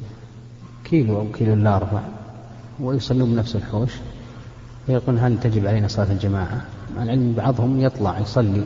كيلو 0.86 1.20
أو 1.20 1.32
كيلو 1.32 1.54
إلا 1.54 1.76
أربع 1.76 2.02
ويصلون 2.80 3.36
بنفس 3.36 3.56
الحوش. 3.56 3.92
فيقول 4.86 5.20
هل 5.20 5.40
تجب 5.40 5.68
علينا 5.68 5.88
صلاة 5.88 6.12
الجماعة؟ 6.12 6.62
مع 6.96 7.04
العلم 7.04 7.34
بعضهم 7.34 7.82
يطلع 7.82 8.20
يصلي 8.20 8.64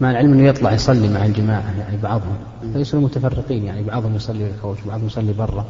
مع 0.00 0.10
العلم 0.10 0.32
أنه 0.32 0.42
يطلع 0.48 0.72
يصلي 0.72 1.08
مع 1.08 1.24
الجماعة 1.24 1.78
يعني 1.78 1.96
بعضهم. 1.96 2.36
ليسوا 2.62 3.00
متفرقين 3.00 3.64
يعني 3.64 3.82
بعضهم 3.82 4.16
يصلي 4.16 4.38
في 4.48 4.54
الحوش 4.54 4.78
وبعضهم 4.86 5.06
يصلي 5.06 5.32
برا. 5.32 5.66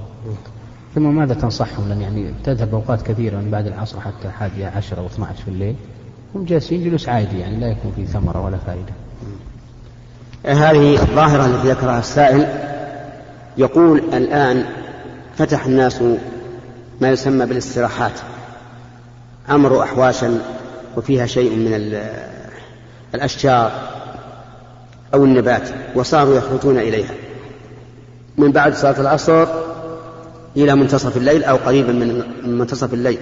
ثم 0.95 1.17
ماذا 1.17 1.35
تنصحهم؟ 1.35 1.89
لأن 1.89 2.01
يعني 2.01 2.33
تذهب 2.45 2.75
أوقات 2.75 3.03
كثيرة 3.03 3.37
من 3.37 3.51
بعد 3.51 3.67
العصر 3.67 4.01
حتى 4.01 4.29
حادية 4.29 4.67
عشرة 4.67 5.01
أو 5.01 5.07
12 5.07 5.43
في 5.43 5.49
الليل 5.49 5.75
هم 6.35 6.45
جالسين 6.45 6.85
جلوس 6.85 7.09
عادي 7.09 7.39
يعني 7.39 7.57
لا 7.57 7.69
يكون 7.69 7.93
في 7.97 8.07
ثمرة 8.07 8.45
ولا 8.45 8.57
فائدة. 8.57 8.93
هذه 10.45 11.03
الظاهرة 11.03 11.47
التي 11.47 11.69
ذكرها 11.69 11.99
السائل 11.99 12.47
يقول 13.57 13.99
الآن 13.99 14.65
فتح 15.39 15.67
الناس 15.67 16.03
ما 17.01 17.11
يسمى 17.11 17.47
بالاستراحات 17.47 18.13
عمروا 19.49 19.85
أحواشا 19.85 20.39
وفيها 20.97 21.27
شيء 21.27 21.51
من 21.51 22.01
الأشجار 23.15 23.73
أو 25.15 25.25
النبات 25.25 25.69
وصاروا 25.95 26.37
يخرجون 26.37 26.79
إليها. 26.79 27.15
من 28.39 28.53
بعد 28.53 28.75
صلاة 28.75 29.01
العصر 29.01 29.47
إلى 30.57 30.75
منتصف 30.75 31.17
الليل 31.17 31.45
أو 31.45 31.57
قريبا 31.57 31.93
من 31.93 32.23
منتصف 32.59 32.95
الليل. 32.95 33.19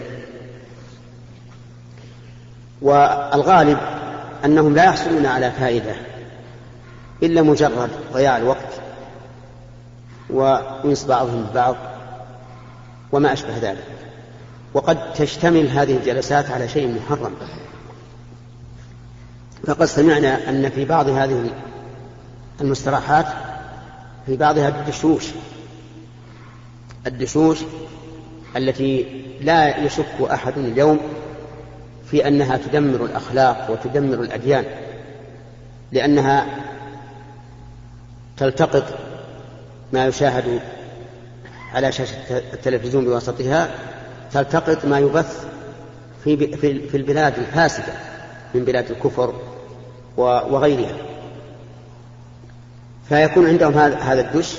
والغالب 2.83 3.79
أنهم 4.45 4.75
لا 4.75 4.85
يحصلون 4.85 5.27
على 5.27 5.51
فائدة. 5.51 5.95
إلا 7.23 7.43
مجرد 7.43 7.91
ضياع 8.13 8.37
الوقت 8.37 8.81
وإنس 10.31 11.05
بعضهم 11.05 11.47
ببعض 11.51 11.77
وما 13.13 13.33
أشبه 13.33 13.59
ذلك. 13.59 13.85
وقد 14.75 15.13
تشتمل 15.13 15.69
هذه 15.69 15.97
الجلسات 15.97 16.51
على 16.51 16.69
شيء 16.69 16.95
محرم. 16.95 17.33
فقد 19.67 19.85
سمعنا 19.85 20.49
أن 20.49 20.71
في 20.71 20.85
بعض 20.85 21.09
هذه 21.09 21.51
المستراحات 22.61 23.27
في 24.27 24.37
بعضها 24.37 24.69
الدشوش 24.69 25.25
الدشوش 27.07 27.59
التي 28.57 29.23
لا 29.41 29.85
يشك 29.85 30.31
أحد 30.33 30.59
اليوم 30.59 31.01
في 32.11 32.29
أنها 32.29 32.57
تدمر 32.57 33.05
الأخلاق 33.05 33.71
وتدمر 33.71 34.15
الأديان 34.15 34.65
لأنها 35.93 36.47
تلتقط 38.41 38.85
ما 39.93 40.07
يشاهد 40.07 40.61
على 41.75 41.93
شاشة 41.93 42.15
التلفزيون 42.31 43.05
بواسطها 43.05 43.71
تلتقط 44.33 44.85
ما 44.85 44.99
يبث 44.99 45.45
في 46.25 46.57
في 46.89 46.97
البلاد 46.97 47.39
الفاسدة 47.39 47.93
من 48.55 48.65
بلاد 48.65 48.91
الكفر 48.91 49.35
وغيرها. 50.17 50.97
فيكون 53.09 53.47
عندهم 53.47 53.73
هذا 53.79 54.21
الدش 54.21 54.55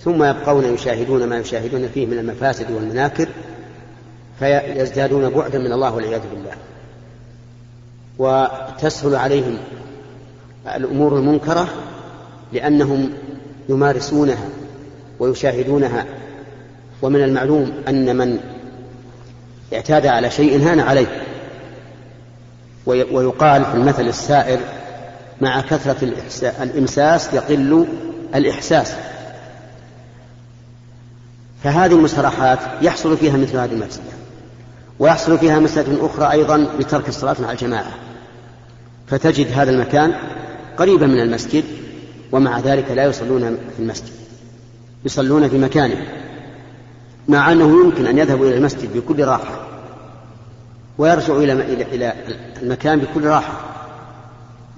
ثم 0.00 0.24
يبقون 0.24 0.74
يشاهدون 0.74 1.26
ما 1.26 1.38
يشاهدون 1.38 1.88
فيه 1.88 2.06
من 2.06 2.18
المفاسد 2.18 2.70
والمناكر 2.70 3.28
فيزدادون 4.38 5.30
بعدا 5.30 5.58
من 5.58 5.72
الله 5.72 5.94
والعياذ 5.94 6.22
بالله. 6.34 6.54
وتسهل 8.18 9.16
عليهم 9.16 9.58
الأمور 10.76 11.18
المنكرة 11.18 11.68
لأنهم 12.54 13.10
يمارسونها 13.68 14.48
ويشاهدونها. 15.18 16.06
ومن 17.02 17.22
المعلوم 17.24 17.72
أن 17.88 18.16
من 18.16 18.38
اعتاد 19.74 20.06
على 20.06 20.30
شيء 20.30 20.62
هان 20.62 20.80
عليه. 20.80 21.22
ويقال 22.86 23.64
في 23.64 23.74
المثل 23.74 24.08
السائر 24.08 24.60
مع 25.40 25.60
كثرة 25.60 26.12
الإمساس 26.62 27.34
يقل 27.34 27.86
الإحساس. 28.34 28.94
فهذه 31.64 31.92
المصطلحات 31.92 32.58
يحصل 32.82 33.16
فيها 33.16 33.36
مثل 33.36 33.56
هذه 33.56 33.72
المفسدة 33.72 34.02
ويحصل 34.98 35.38
فيها 35.38 35.58
مسألة 35.58 36.06
أخرى 36.06 36.30
أيضا 36.32 36.68
بترك 36.78 37.08
الصلاة 37.08 37.36
مع 37.40 37.52
الجماعة. 37.52 37.92
فتجد 39.06 39.52
هذا 39.52 39.70
المكان 39.70 40.12
قريبا 40.76 41.06
من 41.06 41.20
المسجد 41.20 41.64
ومع 42.32 42.60
ذلك 42.60 42.90
لا 42.90 43.04
يصلون 43.04 43.40
في 43.76 43.82
المسجد. 43.82 44.12
يصلون 45.04 45.48
في 45.48 45.58
مكانه. 45.58 46.06
مع 47.28 47.52
أنه 47.52 47.84
يمكن 47.84 48.06
أن 48.06 48.18
يذهبوا 48.18 48.46
إلى 48.46 48.56
المسجد 48.56 48.96
بكل 48.96 49.24
راحة. 49.24 49.66
ويرجعوا 50.98 51.42
إلى 51.42 51.52
إلى 51.92 52.12
المكان 52.62 52.98
بكل 52.98 53.24
راحة. 53.24 53.60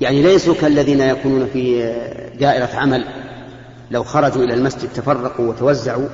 يعني 0.00 0.22
ليسوا 0.22 0.54
كالذين 0.54 1.00
يكونون 1.00 1.48
في 1.52 1.92
دائرة 2.40 2.70
عمل. 2.74 3.04
لو 3.90 4.04
خرجوا 4.04 4.44
إلى 4.44 4.54
المسجد 4.54 4.88
تفرقوا 4.94 5.48
وتوزعوا 5.48 6.08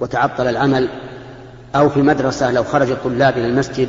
وتعطل 0.00 0.46
العمل. 0.46 0.88
أو 1.74 1.88
في 1.88 2.02
مدرسة 2.02 2.52
لو 2.52 2.64
خرج 2.64 2.90
الطلاب 2.90 3.38
إلى 3.38 3.46
المسجد 3.46 3.88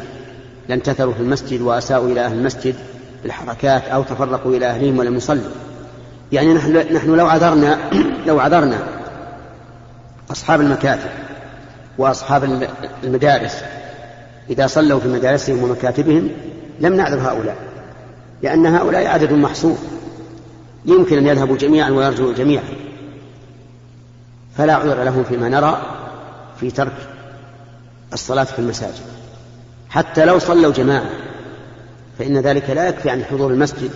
لانتثروا 0.70 1.14
في 1.14 1.20
المسجد 1.20 1.62
وأساءوا 1.62 2.08
إلى 2.08 2.26
أهل 2.26 2.38
المسجد 2.38 2.76
بالحركات 3.24 3.84
أو 3.84 4.04
تفرقوا 4.04 4.56
إلى 4.56 4.66
أهلهم 4.66 5.00
ولم 5.00 5.16
يصلوا. 5.16 5.52
يعني 6.32 6.54
نحن, 6.54 6.94
نحن 6.94 7.16
لو 7.16 7.28
عذرنا 7.28 7.80
لو 8.28 8.40
عذرنا 8.40 8.80
أصحاب 10.32 10.62
المكاتب 10.62 11.10
وأصحاب 11.98 12.68
المدارس 13.04 13.56
إذا 14.50 14.68
صلوا 14.68 15.00
في 15.00 15.08
مدارسهم 15.08 15.64
ومكاتبهم 15.64 16.30
لم 16.80 16.94
نعذر 16.94 17.20
هؤلاء 17.20 17.56
لأن 18.44 18.66
هؤلاء 18.66 19.08
عدد 19.08 19.34
محصور 19.34 19.78
يمكن 20.86 21.18
أن 21.18 21.28
يذهبوا 21.28 21.58
جميعا 21.58 21.90
ويرجعوا 21.90 22.34
جميعا. 22.34 22.64
فلا 24.58 24.74
عذر 24.74 25.04
لهم 25.04 25.24
فيما 25.24 25.50
نرى 25.50 25.82
في 26.60 26.72
ترك 26.72 26.94
الصلاة 28.14 28.44
في 28.44 28.60
المساجد. 28.60 29.04
حتى 29.90 30.26
لو 30.26 30.40
صلوا 30.40 30.74
جماعة 30.74 31.10
فإن 32.20 32.38
ذلك 32.38 32.70
لا 32.70 32.88
يكفي 32.88 33.10
عن 33.10 33.24
حضور 33.24 33.52
المسجد. 33.52 33.92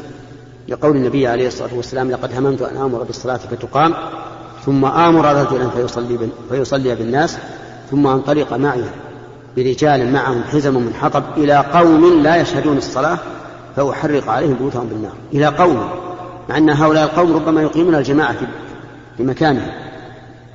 لقول 0.68 0.96
النبي 0.96 1.28
عليه 1.28 1.48
الصلاة 1.48 1.74
والسلام 1.76 2.12
لقد 2.12 2.38
هممت 2.38 2.62
أن 2.62 2.78
آمر 2.78 3.04
بالصلاة 3.04 3.38
فتقام 3.38 3.94
ثم 4.66 4.86
آمر 4.86 5.26
رجلا 5.26 5.70
فيصلي, 5.70 6.30
فيصلي 6.50 6.96
بالناس 6.96 7.38
ثم 7.92 8.08
أنطلق 8.08 8.54
معي 8.54 8.84
برجال 9.58 10.14
معهم 10.14 10.44
حزم 10.44 10.74
من 10.74 10.94
حطب 10.94 11.24
إلى 11.38 11.58
قوم 11.74 12.22
لا 12.24 12.36
يشهدون 12.36 12.78
الصلاة 12.78 13.18
فأحرق 13.76 14.30
عليهم 14.30 14.54
بيوتهم 14.54 14.88
بالنار. 14.88 15.14
إلى 15.34 15.46
قوم 15.46 15.90
مع 16.50 16.58
أن 16.58 16.70
هؤلاء 16.70 17.04
القوم 17.04 17.36
ربما 17.36 17.62
يقيمون 17.62 17.96
الجماعة 17.96 18.38
في 19.18 19.24
مكانهم 19.24 19.72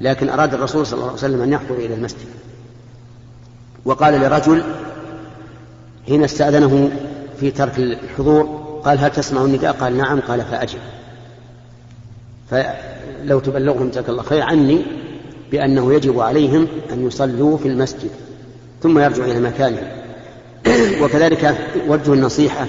لكن 0.00 0.28
أراد 0.28 0.54
الرسول 0.54 0.86
صلى 0.86 0.94
الله 0.94 1.06
عليه 1.06 1.18
وسلم 1.18 1.42
أن 1.42 1.52
يحضر 1.52 1.74
إلى 1.74 1.94
المسجد. 1.94 2.28
وقال 3.84 4.20
لرجل 4.20 4.62
حين 6.06 6.24
استأذنه 6.24 6.90
في 7.40 7.50
ترك 7.50 7.78
الحضور 7.78 8.49
قال 8.84 8.98
هل 8.98 9.10
تسمع 9.10 9.44
النداء؟ 9.44 9.72
قال 9.72 9.96
نعم. 9.96 10.20
قال 10.20 10.40
فأجب. 10.40 10.78
فلو 12.50 13.40
تبلغهم 13.40 13.90
جزاك 13.90 14.08
الله 14.08 14.22
خير 14.22 14.42
عني 14.42 14.82
بأنه 15.50 15.94
يجب 15.94 16.20
عليهم 16.20 16.68
أن 16.92 17.06
يصلوا 17.06 17.58
في 17.58 17.68
المسجد 17.68 18.10
ثم 18.82 18.98
يرجعوا 18.98 19.26
إلى 19.26 19.40
مكانهم. 19.40 19.88
وكذلك 21.02 21.56
وجه 21.88 22.12
النصيحة 22.12 22.66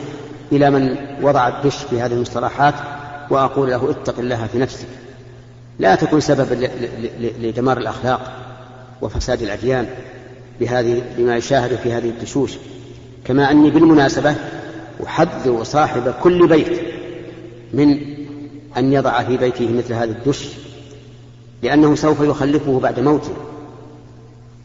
إلى 0.52 0.70
من 0.70 0.96
وضع 1.22 1.48
الدش 1.48 1.76
في 1.76 2.02
هذه 2.02 2.14
المصطلحات 2.14 2.74
وأقول 3.30 3.70
له 3.70 3.90
اتق 3.92 4.20
الله 4.20 4.48
في 4.48 4.58
نفسك. 4.58 4.88
لا 5.80 5.96
تكن 5.96 6.20
سببا 6.20 6.70
لدمار 7.20 7.78
الأخلاق 7.78 8.32
وفساد 9.02 9.42
الأديان 9.42 9.88
بهذه 10.60 11.02
بما 11.18 11.38
يشاهد 11.38 11.76
في 11.76 11.94
هذه 11.94 12.10
الدشوش. 12.10 12.52
كما 13.26 13.52
أني 13.52 13.70
بالمناسبة 13.70 14.36
أحذر 15.06 15.64
صاحب 15.64 16.14
كل 16.24 16.48
بيت 16.48 16.82
من 17.74 18.00
أن 18.78 18.94
يضع 18.94 19.24
في 19.24 19.38
بيته 19.38 19.74
مثل 19.78 19.94
هذا 19.94 20.12
الدش 20.12 20.48
لأنه 21.64 21.96
سوف 21.96 22.22
يخلفه 22.22 22.80
بعد 22.80 23.00
موته. 23.00 23.34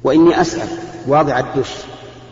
وإني 0.05 0.41
أسأل 0.41 0.69
واضع 1.07 1.39
الدش 1.39 1.71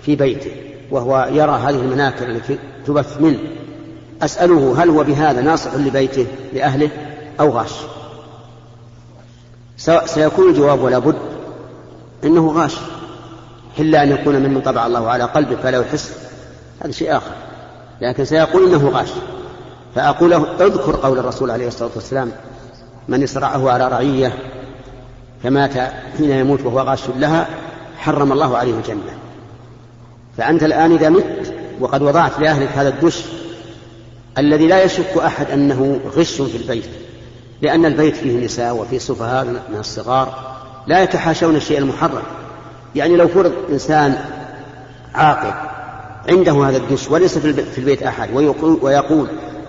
في 0.02 0.16
بيته 0.16 0.50
وهو 0.90 1.28
يرى 1.32 1.52
هذه 1.52 1.80
المناكر 1.80 2.28
التي 2.28 2.58
تبث 2.86 3.20
منه. 3.20 3.38
أسأله 4.22 4.82
هل 4.82 4.90
هو 4.90 5.04
بهذا 5.04 5.40
ناصح 5.40 5.74
لبيته 5.74 6.26
لأهله 6.52 6.90
أو 7.40 7.50
غاش؟ 7.50 7.72
سيكون 10.04 10.50
الجواب 10.50 10.82
ولا 10.82 10.98
بد 10.98 11.18
إنه 12.24 12.52
غاش. 12.52 12.76
إلا 13.78 14.02
أن 14.02 14.10
يكون 14.10 14.36
ممن 14.36 14.60
طبع 14.60 14.86
الله 14.86 15.08
على 15.08 15.24
قلبه 15.24 15.56
فلا 15.56 15.80
يحس. 15.80 16.12
هذا 16.80 16.92
شيء 16.92 17.16
آخر. 17.16 17.32
لكن 18.00 18.24
سيقول 18.24 18.68
إنه 18.68 18.88
غاش. 18.88 19.08
فأقول 19.94 20.30
له 20.30 20.46
اذكر 20.60 20.96
قول 20.96 21.18
الرسول 21.18 21.50
عليه 21.50 21.68
الصلاة 21.68 21.90
والسلام 21.94 22.30
من 23.08 23.22
إسرعه 23.22 23.70
على 23.70 23.88
رعية 23.88 24.32
فمات 25.42 25.72
حين 26.18 26.30
يموت 26.30 26.60
وهو 26.64 26.80
غاش 26.80 27.00
لها 27.16 27.48
حرم 27.98 28.32
الله 28.32 28.56
عليه 28.56 28.74
الجنة. 28.74 29.18
فأنت 30.36 30.62
الآن 30.62 30.92
إذا 30.92 31.08
مت 31.08 31.54
وقد 31.80 32.02
وضعت 32.02 32.38
لأهلك 32.38 32.68
هذا 32.68 32.88
الدش 32.88 33.24
الذي 34.38 34.66
لا 34.66 34.84
يشك 34.84 35.16
أحد 35.16 35.50
أنه 35.50 36.00
غش 36.16 36.42
في 36.42 36.56
البيت 36.56 36.90
لأن 37.62 37.84
البيت 37.86 38.16
فيه 38.16 38.44
نساء 38.44 38.76
وفيه 38.76 38.98
سفهاء 38.98 39.44
من 39.44 39.78
الصغار 39.78 40.54
لا 40.86 41.02
يتحاشون 41.02 41.56
الشيء 41.56 41.78
المحرم. 41.78 42.22
يعني 42.94 43.16
لو 43.16 43.28
فرض 43.28 43.52
إنسان 43.70 44.18
عاقل 45.14 45.73
عنده 46.28 46.52
هذا 46.52 46.76
الدش 46.76 47.10
وليس 47.10 47.38
في 47.38 47.78
البيت 47.78 48.02
أحد 48.02 48.28
ويقول, 48.82 49.26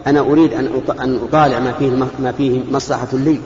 أنا 0.08 0.20
أريد 0.20 0.54
أن 0.54 1.20
أطالع 1.24 1.60
ما 1.60 1.72
فيه 1.72 1.90
ما 2.20 2.32
فيه 2.32 2.62
مصلحة 2.72 3.08
لي 3.14 3.40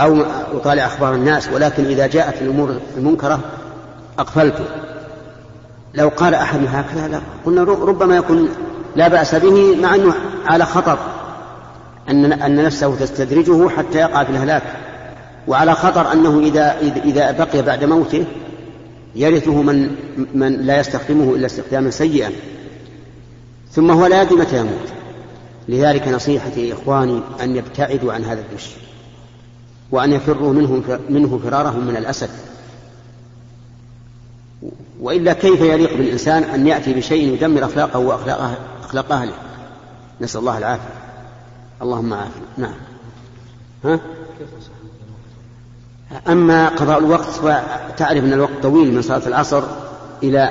أو 0.00 0.22
أطالع 0.54 0.86
أخبار 0.86 1.14
الناس 1.14 1.48
ولكن 1.48 1.84
إذا 1.84 2.06
جاءت 2.06 2.42
الأمور 2.42 2.76
المنكرة 2.96 3.40
أقفلته. 4.18 4.64
لو 5.94 6.08
قال 6.08 6.34
أحد 6.34 6.60
هكذا 6.68 7.08
لا. 7.08 7.20
قلنا 7.46 7.62
ربما 7.62 8.16
يكون 8.16 8.48
لا 8.96 9.08
بأس 9.08 9.34
به 9.34 9.76
مع 9.82 9.94
أنه 9.94 10.14
على 10.46 10.64
خطر 10.64 10.98
أن 12.08 12.32
أن 12.32 12.64
نفسه 12.64 12.96
تستدرجه 12.96 13.68
حتى 13.68 13.98
يقع 13.98 14.24
في 14.24 14.30
الهلاك 14.30 14.62
وعلى 15.48 15.74
خطر 15.74 16.12
أنه 16.12 16.38
إذا 16.38 16.76
إذا 17.04 17.30
بقي 17.30 17.62
بعد 17.62 17.84
موته 17.84 18.24
يرثه 19.18 19.62
من 19.62 19.96
من 20.34 20.52
لا 20.52 20.80
يستخدمه 20.80 21.34
إلا 21.34 21.46
استخداما 21.46 21.90
سيئا. 21.90 22.32
ثم 23.72 23.90
هو 23.90 24.06
لا 24.06 24.22
يدري 24.22 24.36
متى 24.36 24.58
يموت. 24.58 24.88
لذلك 25.68 26.08
نصيحتي 26.08 26.72
إخواني 26.72 27.20
أن 27.42 27.56
يبتعدوا 27.56 28.12
عن 28.12 28.24
هذا 28.24 28.40
الدش 28.40 28.70
وأن 29.90 30.12
يفروا 30.12 30.52
منه 30.52 30.98
منه 31.10 31.40
فرارهم 31.44 31.86
من 31.86 31.96
الأسد. 31.96 32.30
وإلا 35.00 35.32
كيف 35.32 35.60
يليق 35.60 35.96
بالإنسان 35.96 36.42
أن 36.42 36.66
يأتي 36.66 36.94
بشيء 36.94 37.34
يدمر 37.34 37.64
أخلاقه 37.64 37.98
وأخلاق 37.98 38.58
أخلاق 38.84 39.12
أهله؟ 39.12 39.34
نسأل 40.20 40.40
الله 40.40 40.58
العافية. 40.58 40.94
اللهم 41.82 42.14
عافية 42.14 42.40
نعم. 42.56 42.74
ها؟ 43.84 44.00
أما 46.28 46.68
قضاء 46.68 46.98
الوقت 46.98 47.26
فتعرف 47.26 48.24
أن 48.24 48.32
الوقت 48.32 48.62
طويل 48.62 48.94
من 48.94 49.02
صلاة 49.02 49.26
العصر 49.26 49.62
إلى 50.22 50.50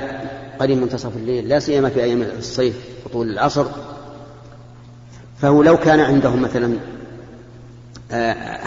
قريب 0.60 0.78
منتصف 0.78 1.18
الليل 1.18 1.50
لا 1.50 1.60
سيما 1.60 1.90
في 1.90 2.04
أيام 2.04 2.22
الصيف 2.22 2.76
وطول 3.06 3.30
العصر. 3.30 3.66
فهو 5.42 5.64
لو 5.64 5.78
كان 5.78 6.00
عندهم 6.00 6.42
مثلا 6.42 6.78
آه، 8.12 8.60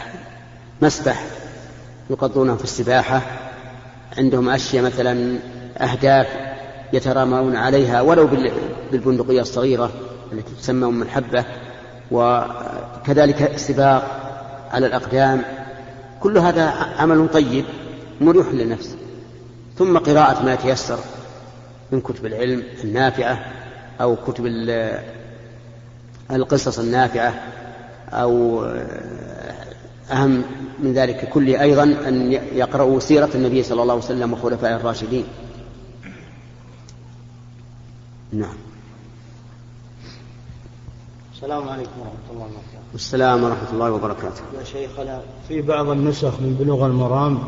مسبح 0.82 1.24
يقضونه 2.10 2.56
في 2.56 2.64
السباحة 2.64 3.22
عندهم 4.18 4.48
أشياء 4.48 4.84
مثلا 4.84 5.38
أهداف 5.78 6.26
يترامون 6.92 7.56
عليها 7.56 8.00
ولو 8.00 8.28
بالبندقية 8.92 9.40
الصغيرة 9.40 9.90
التي 10.32 10.54
تسمى 10.60 10.86
أم 10.86 11.02
الحبة 11.02 11.44
وكذلك 12.10 13.54
السباق 13.54 14.20
على 14.72 14.86
الأقدام. 14.86 15.42
كل 16.20 16.38
هذا 16.38 16.68
عمل 16.98 17.28
طيب 17.28 17.64
مريح 18.20 18.48
للنفس. 18.48 18.96
ثم 19.78 19.98
قراءة 19.98 20.44
ما 20.44 20.54
يتيسر 20.54 20.98
من 21.92 22.00
كتب 22.00 22.26
العلم 22.26 22.62
النافعة 22.84 23.44
أو 24.00 24.16
كتب 24.16 24.46
القصص 26.30 26.78
النافعة 26.78 27.34
أو 28.10 28.64
أهم 30.10 30.42
من 30.78 30.92
ذلك 30.92 31.28
كله 31.28 31.60
أيضا 31.60 31.82
أن 31.82 32.32
يقرأوا 32.32 33.00
سيرة 33.00 33.30
النبي 33.34 33.62
صلى 33.62 33.82
الله 33.82 33.94
عليه 33.94 34.04
وسلم 34.04 34.32
وخلفائه 34.32 34.76
الراشدين. 34.76 35.24
نعم. 38.32 38.56
السلام 41.34 41.68
عليكم 41.68 42.00
ورحمة 42.00 42.30
الله 42.30 42.44
وبركاته. 42.44 42.79
السلام 42.94 43.44
ورحمة 43.44 43.72
الله 43.72 43.92
وبركاته. 43.92 44.42
يا 44.58 44.64
شيخنا 44.64 45.20
في 45.48 45.62
بعض 45.62 45.88
النسخ 45.88 46.40
من 46.40 46.56
بلوغ 46.60 46.86
المرام 46.86 47.38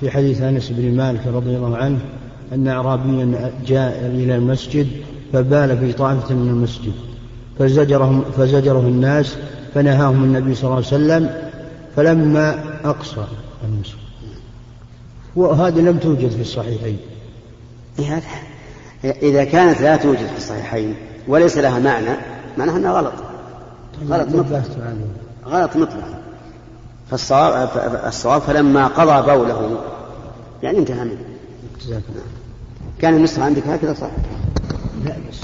في 0.00 0.10
حديث 0.10 0.40
أنس 0.40 0.70
بن 0.70 0.96
مالك 0.96 1.26
رضي 1.26 1.56
الله 1.56 1.76
عنه 1.76 1.98
أن 2.52 2.68
أعرابيا 2.68 3.52
جاء 3.66 4.06
إلى 4.06 4.34
المسجد 4.34 4.88
فبال 5.32 5.78
في 5.78 5.92
طائفة 5.92 6.34
من 6.34 6.48
المسجد. 6.48 6.92
فزجره, 7.58 8.24
فزجره 8.36 8.80
الناس 8.80 9.36
فنهاهم 9.74 10.24
النبي 10.24 10.54
صلى 10.54 10.64
الله 10.64 10.76
عليه 10.76 10.86
وسلم 10.86 11.50
فلما 11.96 12.64
أقصى 12.84 13.26
النسخ. 13.64 13.96
وهذه 15.36 15.80
لم 15.80 15.98
توجد 15.98 16.30
في 16.30 16.40
الصحيحين. 16.40 16.98
إذا 19.04 19.44
كانت 19.44 19.80
لا 19.80 19.96
توجد 19.96 20.26
في 20.26 20.36
الصحيحين 20.36 20.94
وليس 21.28 21.58
لها 21.58 21.78
معنى 21.78 22.16
معناها 22.58 22.76
أنها 22.76 22.92
غلط. 22.92 23.12
غلط 24.08 24.28
مطلق. 24.28 24.62
غلط 25.46 25.76
مطلق. 25.76 26.22
فالصواب 27.10 27.68
الصواب 28.06 28.40
فلما 28.40 28.86
قضى 28.86 29.32
بوله 29.32 29.80
يعني 30.62 30.78
انتهى 30.78 31.04
منه. 31.04 31.24
كان 32.98 33.16
النسخة 33.16 33.44
عندك 33.44 33.66
هكذا 33.66 33.94
صح؟ 33.94 34.10
لا 35.04 35.16
بس 35.30 35.40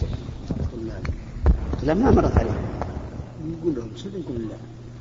لا 1.82 1.94
ما 1.94 2.10
مرت 2.10 2.38
عليه. 2.38 2.50
نقول 3.44 3.74
لهم 3.74 3.90
صدق 3.96 4.28
لا 4.28 4.56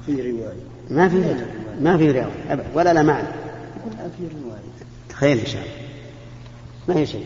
في 0.06 0.32
رواية. 0.32 0.64
ما 0.90 1.10
في 1.10 1.36
ما 1.82 1.98
في 1.98 2.12
رواية. 2.12 2.32
أبدا 2.50 2.66
ولا 2.76 2.94
لا 2.94 3.04
معنى. 3.04 3.28
يقول 3.78 4.12
في 4.18 4.24
رواية. 4.44 4.62
تخيل 5.10 5.40
إن 5.40 5.46
شاء 5.46 5.62
الله. 5.62 5.74
ما 6.88 6.96
هي 6.96 7.06
شيء. 7.06 7.26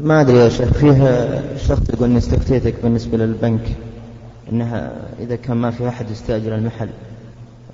ما 0.00 0.20
أدري 0.20 0.36
يا 0.36 0.48
شيخ 0.48 0.72
فيه 0.72 1.42
شخص 1.56 1.90
يقول 1.90 2.08
إني 2.08 2.18
استفتيتك 2.18 2.74
بالنسبة 2.82 3.18
للبنك 3.18 3.76
إنها 4.52 4.92
إذا 5.20 5.36
كان 5.36 5.56
ما 5.56 5.70
في 5.70 5.88
أحد 5.88 6.10
يستأجر 6.10 6.54
المحل 6.54 6.88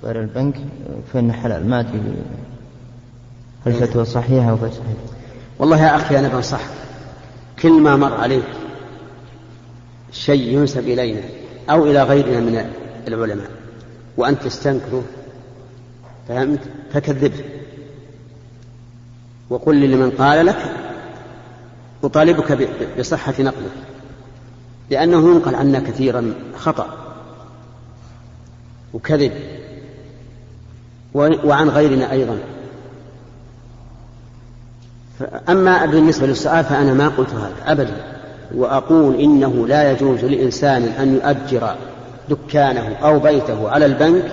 غير 0.03 0.21
البنك 0.21 0.55
فانه 1.13 1.33
حلال. 1.33 1.69
ما 1.69 1.79
أدري 1.79 2.01
هل 3.65 3.73
فتوى 3.73 4.05
صحيحة 4.05 4.49
أو 4.49 4.57
صحيحة. 4.57 5.15
والله 5.59 5.83
يا 5.83 5.95
أخي 5.95 6.19
أنا 6.19 6.27
بنصحك 6.27 6.69
كل 7.61 7.81
ما 7.81 7.95
مر 7.95 8.13
عليك 8.13 8.47
شيء 10.11 10.53
ينسب 10.53 10.87
إلينا 10.87 11.21
أو 11.69 11.85
إلى 11.85 12.03
غيرنا 12.03 12.39
من 12.39 12.69
العلماء 13.07 13.49
وانت 14.17 14.43
تستنكره 14.43 15.03
فهمت؟ 16.27 16.59
فكذبه. 16.93 17.43
وقل 19.49 19.91
لمن 19.91 20.11
قال 20.11 20.45
لك 20.45 20.84
أطالبك 22.05 22.69
بصحة 22.99 23.33
نقله 23.39 23.69
لأنه 24.89 25.17
ينقل 25.17 25.55
عنا 25.55 25.79
كثيرا 25.79 26.33
خطأ 26.57 26.87
وكذب 28.93 29.31
وعن 31.13 31.69
غيرنا 31.69 32.11
أيضا. 32.11 32.37
أما 35.49 35.85
بالنسبة 35.85 36.27
للسؤال 36.27 36.63
فأنا 36.63 36.93
ما 36.93 37.07
قلت 37.07 37.29
هذا 37.29 37.71
أبدا 37.71 37.97
وأقول 38.55 39.15
إنه 39.15 39.67
لا 39.67 39.91
يجوز 39.91 40.25
لإنسان 40.25 40.83
أن 40.83 41.15
يؤجر 41.15 41.75
دكانه 42.29 42.95
أو 42.95 43.19
بيته 43.19 43.69
على 43.69 43.85
البنك 43.85 44.31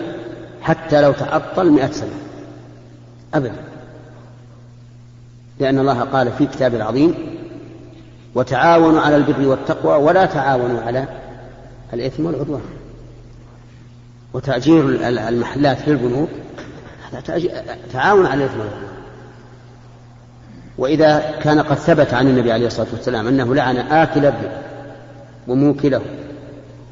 حتى 0.63 1.01
لو 1.01 1.13
تعطل 1.13 1.71
مئة 1.71 1.91
سنة 1.91 2.15
أبدا. 3.35 3.65
لأن 5.61 5.79
الله 5.79 6.01
قال 6.01 6.33
في 6.33 6.47
كتابه 6.47 6.77
العظيم 6.77 7.15
وتعاونوا 8.35 9.01
على 9.01 9.16
البر 9.16 9.47
والتقوى 9.47 9.97
ولا 9.97 10.27
تعاونوا 10.27 10.81
على 10.81 11.05
الإثم 11.92 12.27
والعدوان. 12.27 12.61
وتأجير 14.35 15.09
المحلات 15.09 15.79
في 15.79 15.90
البنوك 15.90 16.29
هذا 17.12 17.21
تعاون 17.92 18.27
على 18.27 18.45
الإثم 18.45 18.59
والعدوان. 18.59 18.92
وإذا 20.79 21.38
كان 21.42 21.61
قد 21.61 21.77
ثبت 21.77 22.14
عن 22.14 22.29
النبي 22.29 22.53
عليه 22.53 22.66
الصلاة 22.66 22.87
والسلام 22.92 23.29
أنه 23.29 23.55
لعن 23.55 23.77
آكل 23.77 24.27
الربا 24.27 24.62
وموكله 25.49 26.01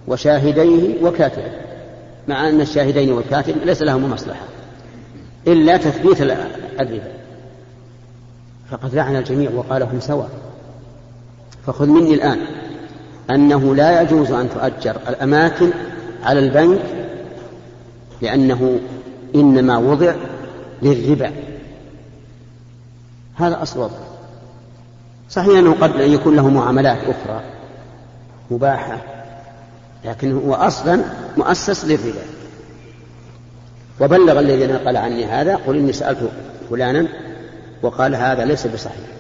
وشاهديه 0.07 1.03
وكاتبه 1.03 1.53
مع 2.29 2.49
أن 2.49 2.61
الشاهدين 2.61 3.13
والكاتب 3.13 3.55
ليس 3.65 3.83
لهما 3.83 4.09
مصلحة 4.09 4.45
إلا 5.47 5.77
تثبيت 5.77 6.21
الربا. 6.21 7.13
فقد 8.71 8.95
لعن 8.95 9.17
الجميع 9.17 9.51
وقال 9.51 9.83
هم 9.83 10.01
سواء. 10.01 10.31
فخذ 11.71 11.87
مني 11.87 12.15
الآن. 12.15 12.39
أنه 13.31 13.75
لا 13.75 14.03
يجوز 14.03 14.31
أن 14.31 14.49
تؤجر 14.51 14.97
الأماكن 15.09 15.71
على 16.23 16.39
البنك 16.39 16.81
لأنه 18.23 18.81
إنما 19.35 19.79
وضع 19.79 20.15
للربا. 20.83 21.33
هذا 23.35 23.63
أصل 23.63 23.91
صحيح 25.31 25.59
أنه 25.59 25.75
قد 25.81 26.01
يكون 26.01 26.37
له 26.37 26.49
معاملات 26.49 26.99
أخرى 26.99 27.43
مباحة 28.51 28.99
لكن 30.05 30.33
هو 30.33 30.55
أصلا 30.55 31.01
مؤسس 31.37 31.85
للربا. 31.85 32.23
وبلغ 34.01 34.41
الذي 34.41 34.67
نقل 34.67 34.97
عني 34.97 35.25
هذا 35.25 35.57
قل 35.57 35.77
إني 35.77 35.93
سألت 35.93 36.31
فلانا 36.71 37.07
وقال 37.83 38.15
هذا 38.15 38.45
ليس 38.45 38.67
بصحيح. 38.67 39.20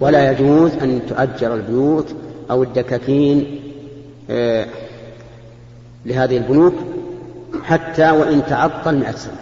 ولا 0.00 0.32
يجوز 0.32 0.72
أن 0.72 1.00
تؤجر 1.08 1.54
البيوت 1.54 2.14
أو 2.50 2.62
الدكاكين 2.62 3.60
آه، 4.30 4.66
لهذه 6.06 6.36
البنوك 6.36 6.74
حتى 7.64 8.10
وإن 8.10 8.46
تعطل 8.46 8.98
مئة 8.98 9.12
سنة. 9.12 9.38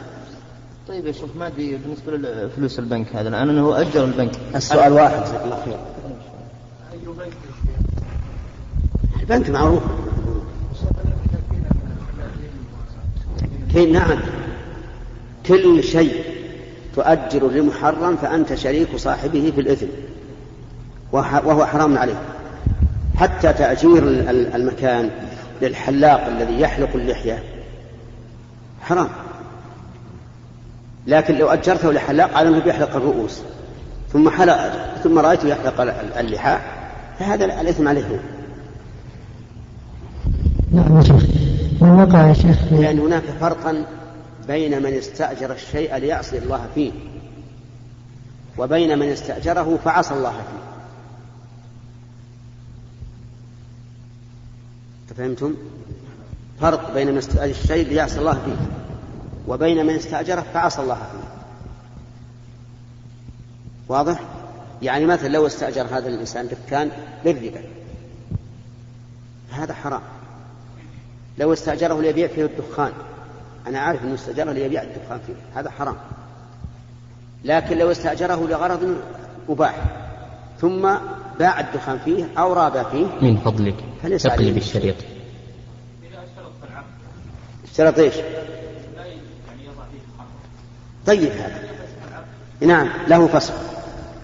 طيب 0.88 1.06
يا 1.06 1.12
شيخ 1.12 1.30
ما 1.38 1.46
أدري 1.46 1.76
بالنسبة 1.76 2.28
لفلوس 2.28 2.78
البنك 2.78 3.06
هذا 3.16 3.28
الآن 3.28 3.48
أنه 3.48 3.80
أجر 3.80 4.04
البنك. 4.04 4.32
السؤال 4.54 4.92
واحد 4.92 5.24
جزاك 5.24 5.44
الله 5.44 5.62
خير. 5.64 5.78
البنك 9.20 9.50
معروف. 9.50 9.82
كي 13.72 13.86
نعم. 13.86 14.18
كل 15.46 15.84
شيء 15.84 16.24
تؤجر 16.96 17.50
لمحرم 17.50 18.16
فأنت 18.16 18.54
شريك 18.54 18.96
صاحبه 18.96 19.52
في 19.54 19.60
الإثم. 19.60 19.86
وهو 21.12 21.66
حرام 21.66 21.98
عليه. 21.98 22.20
حتى 23.16 23.52
تأجير 23.52 24.02
المكان 24.30 25.10
للحلاق 25.62 26.26
الذي 26.26 26.60
يحلق 26.60 26.88
اللحية 26.94 27.42
حرام. 28.82 29.08
لكن 31.06 31.34
لو 31.38 31.48
أجرته 31.48 31.92
لحلاق 31.92 32.34
على 32.34 32.48
أنه 32.48 32.58
بيحلق 32.58 32.96
الرؤوس 32.96 33.42
ثم 34.12 34.30
حلق 34.30 34.72
ثم 35.04 35.18
رأيته 35.18 35.48
يحلق 35.48 35.80
اللحى 36.18 36.58
فهذا 37.18 37.44
الإثم 37.44 37.88
عليه. 37.88 38.04
هو 38.04 38.16
نعم 40.72 40.96
يا 40.98 41.02
شيخ. 41.02 41.22
من 41.80 41.90
وقع 41.90 42.28
يا 42.28 42.32
شيخ 42.32 42.56
لأن 42.70 42.98
هناك 42.98 43.22
فرقا 43.40 43.84
بين 44.48 44.82
من 44.82 44.92
استأجر 44.92 45.52
الشيء 45.52 45.96
ليعصي 45.96 46.38
الله 46.38 46.66
فيه 46.74 46.92
وبين 48.58 48.98
من 48.98 49.08
استأجره 49.08 49.78
فعصى 49.84 50.14
الله 50.14 50.30
فيه. 50.30 50.75
فهمتم؟ 55.16 55.54
فرق 56.60 56.94
بين 56.94 57.10
من 57.10 57.18
استأجر 57.18 57.50
الشيء 57.50 57.88
ليعصي 57.88 58.18
الله 58.18 58.32
فيه 58.32 58.56
وبين 59.48 59.86
من 59.86 59.94
استأجره 59.94 60.44
فعصى 60.54 60.82
الله 60.82 60.94
فيه 60.94 61.28
واضح؟ 63.88 64.20
يعني 64.82 65.06
مثلا 65.06 65.28
لو 65.28 65.46
استأجر 65.46 65.86
هذا 65.86 66.08
الإنسان 66.08 66.48
دكان 66.48 66.90
للربا 67.24 67.60
فهذا 69.50 69.74
حرام 69.74 70.02
لو 71.38 71.52
استأجره 71.52 72.00
ليبيع 72.00 72.26
فيه 72.26 72.44
الدخان 72.44 72.92
أنا 73.66 73.78
عارف 73.78 74.04
أنه 74.04 74.14
استأجره 74.14 74.52
ليبيع 74.52 74.82
الدخان 74.82 75.20
فيه 75.26 75.60
هذا 75.60 75.70
حرام 75.70 75.96
لكن 77.44 77.78
لو 77.78 77.90
استأجره 77.90 78.46
لغرض 78.46 78.96
مباح 79.48 79.84
ثم 80.60 80.94
باع 81.38 81.60
الدخان 81.60 81.98
فيه 82.04 82.28
أو 82.38 82.52
رابى 82.52 82.84
فيه 82.90 83.06
من 83.22 83.36
فضلك 83.36 83.84
فليس 84.06 84.26
اقلب 84.26 84.56
الشريط 84.56 84.94
اشترط 87.64 87.98
إيش؟ 87.98 88.14
طيب 91.06 91.32
هذا. 91.32 91.60
نعم 92.60 92.88
له 93.08 93.26
فصل. 93.26 93.52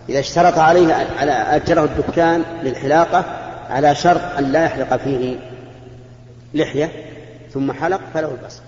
إذا 0.08 0.20
اشترط 0.20 0.58
عليه 0.58 0.94
على 0.94 1.32
أجره 1.32 1.84
الدكان 1.84 2.44
للحلاقة 2.62 3.24
على 3.70 3.94
شرط 3.94 4.38
أن 4.38 4.52
لا 4.52 4.64
يحلق 4.64 4.96
فيه 4.96 5.36
لحية 6.54 6.92
ثم 7.52 7.72
حلق 7.72 8.00
فله 8.14 8.34
الفصل. 8.42 8.62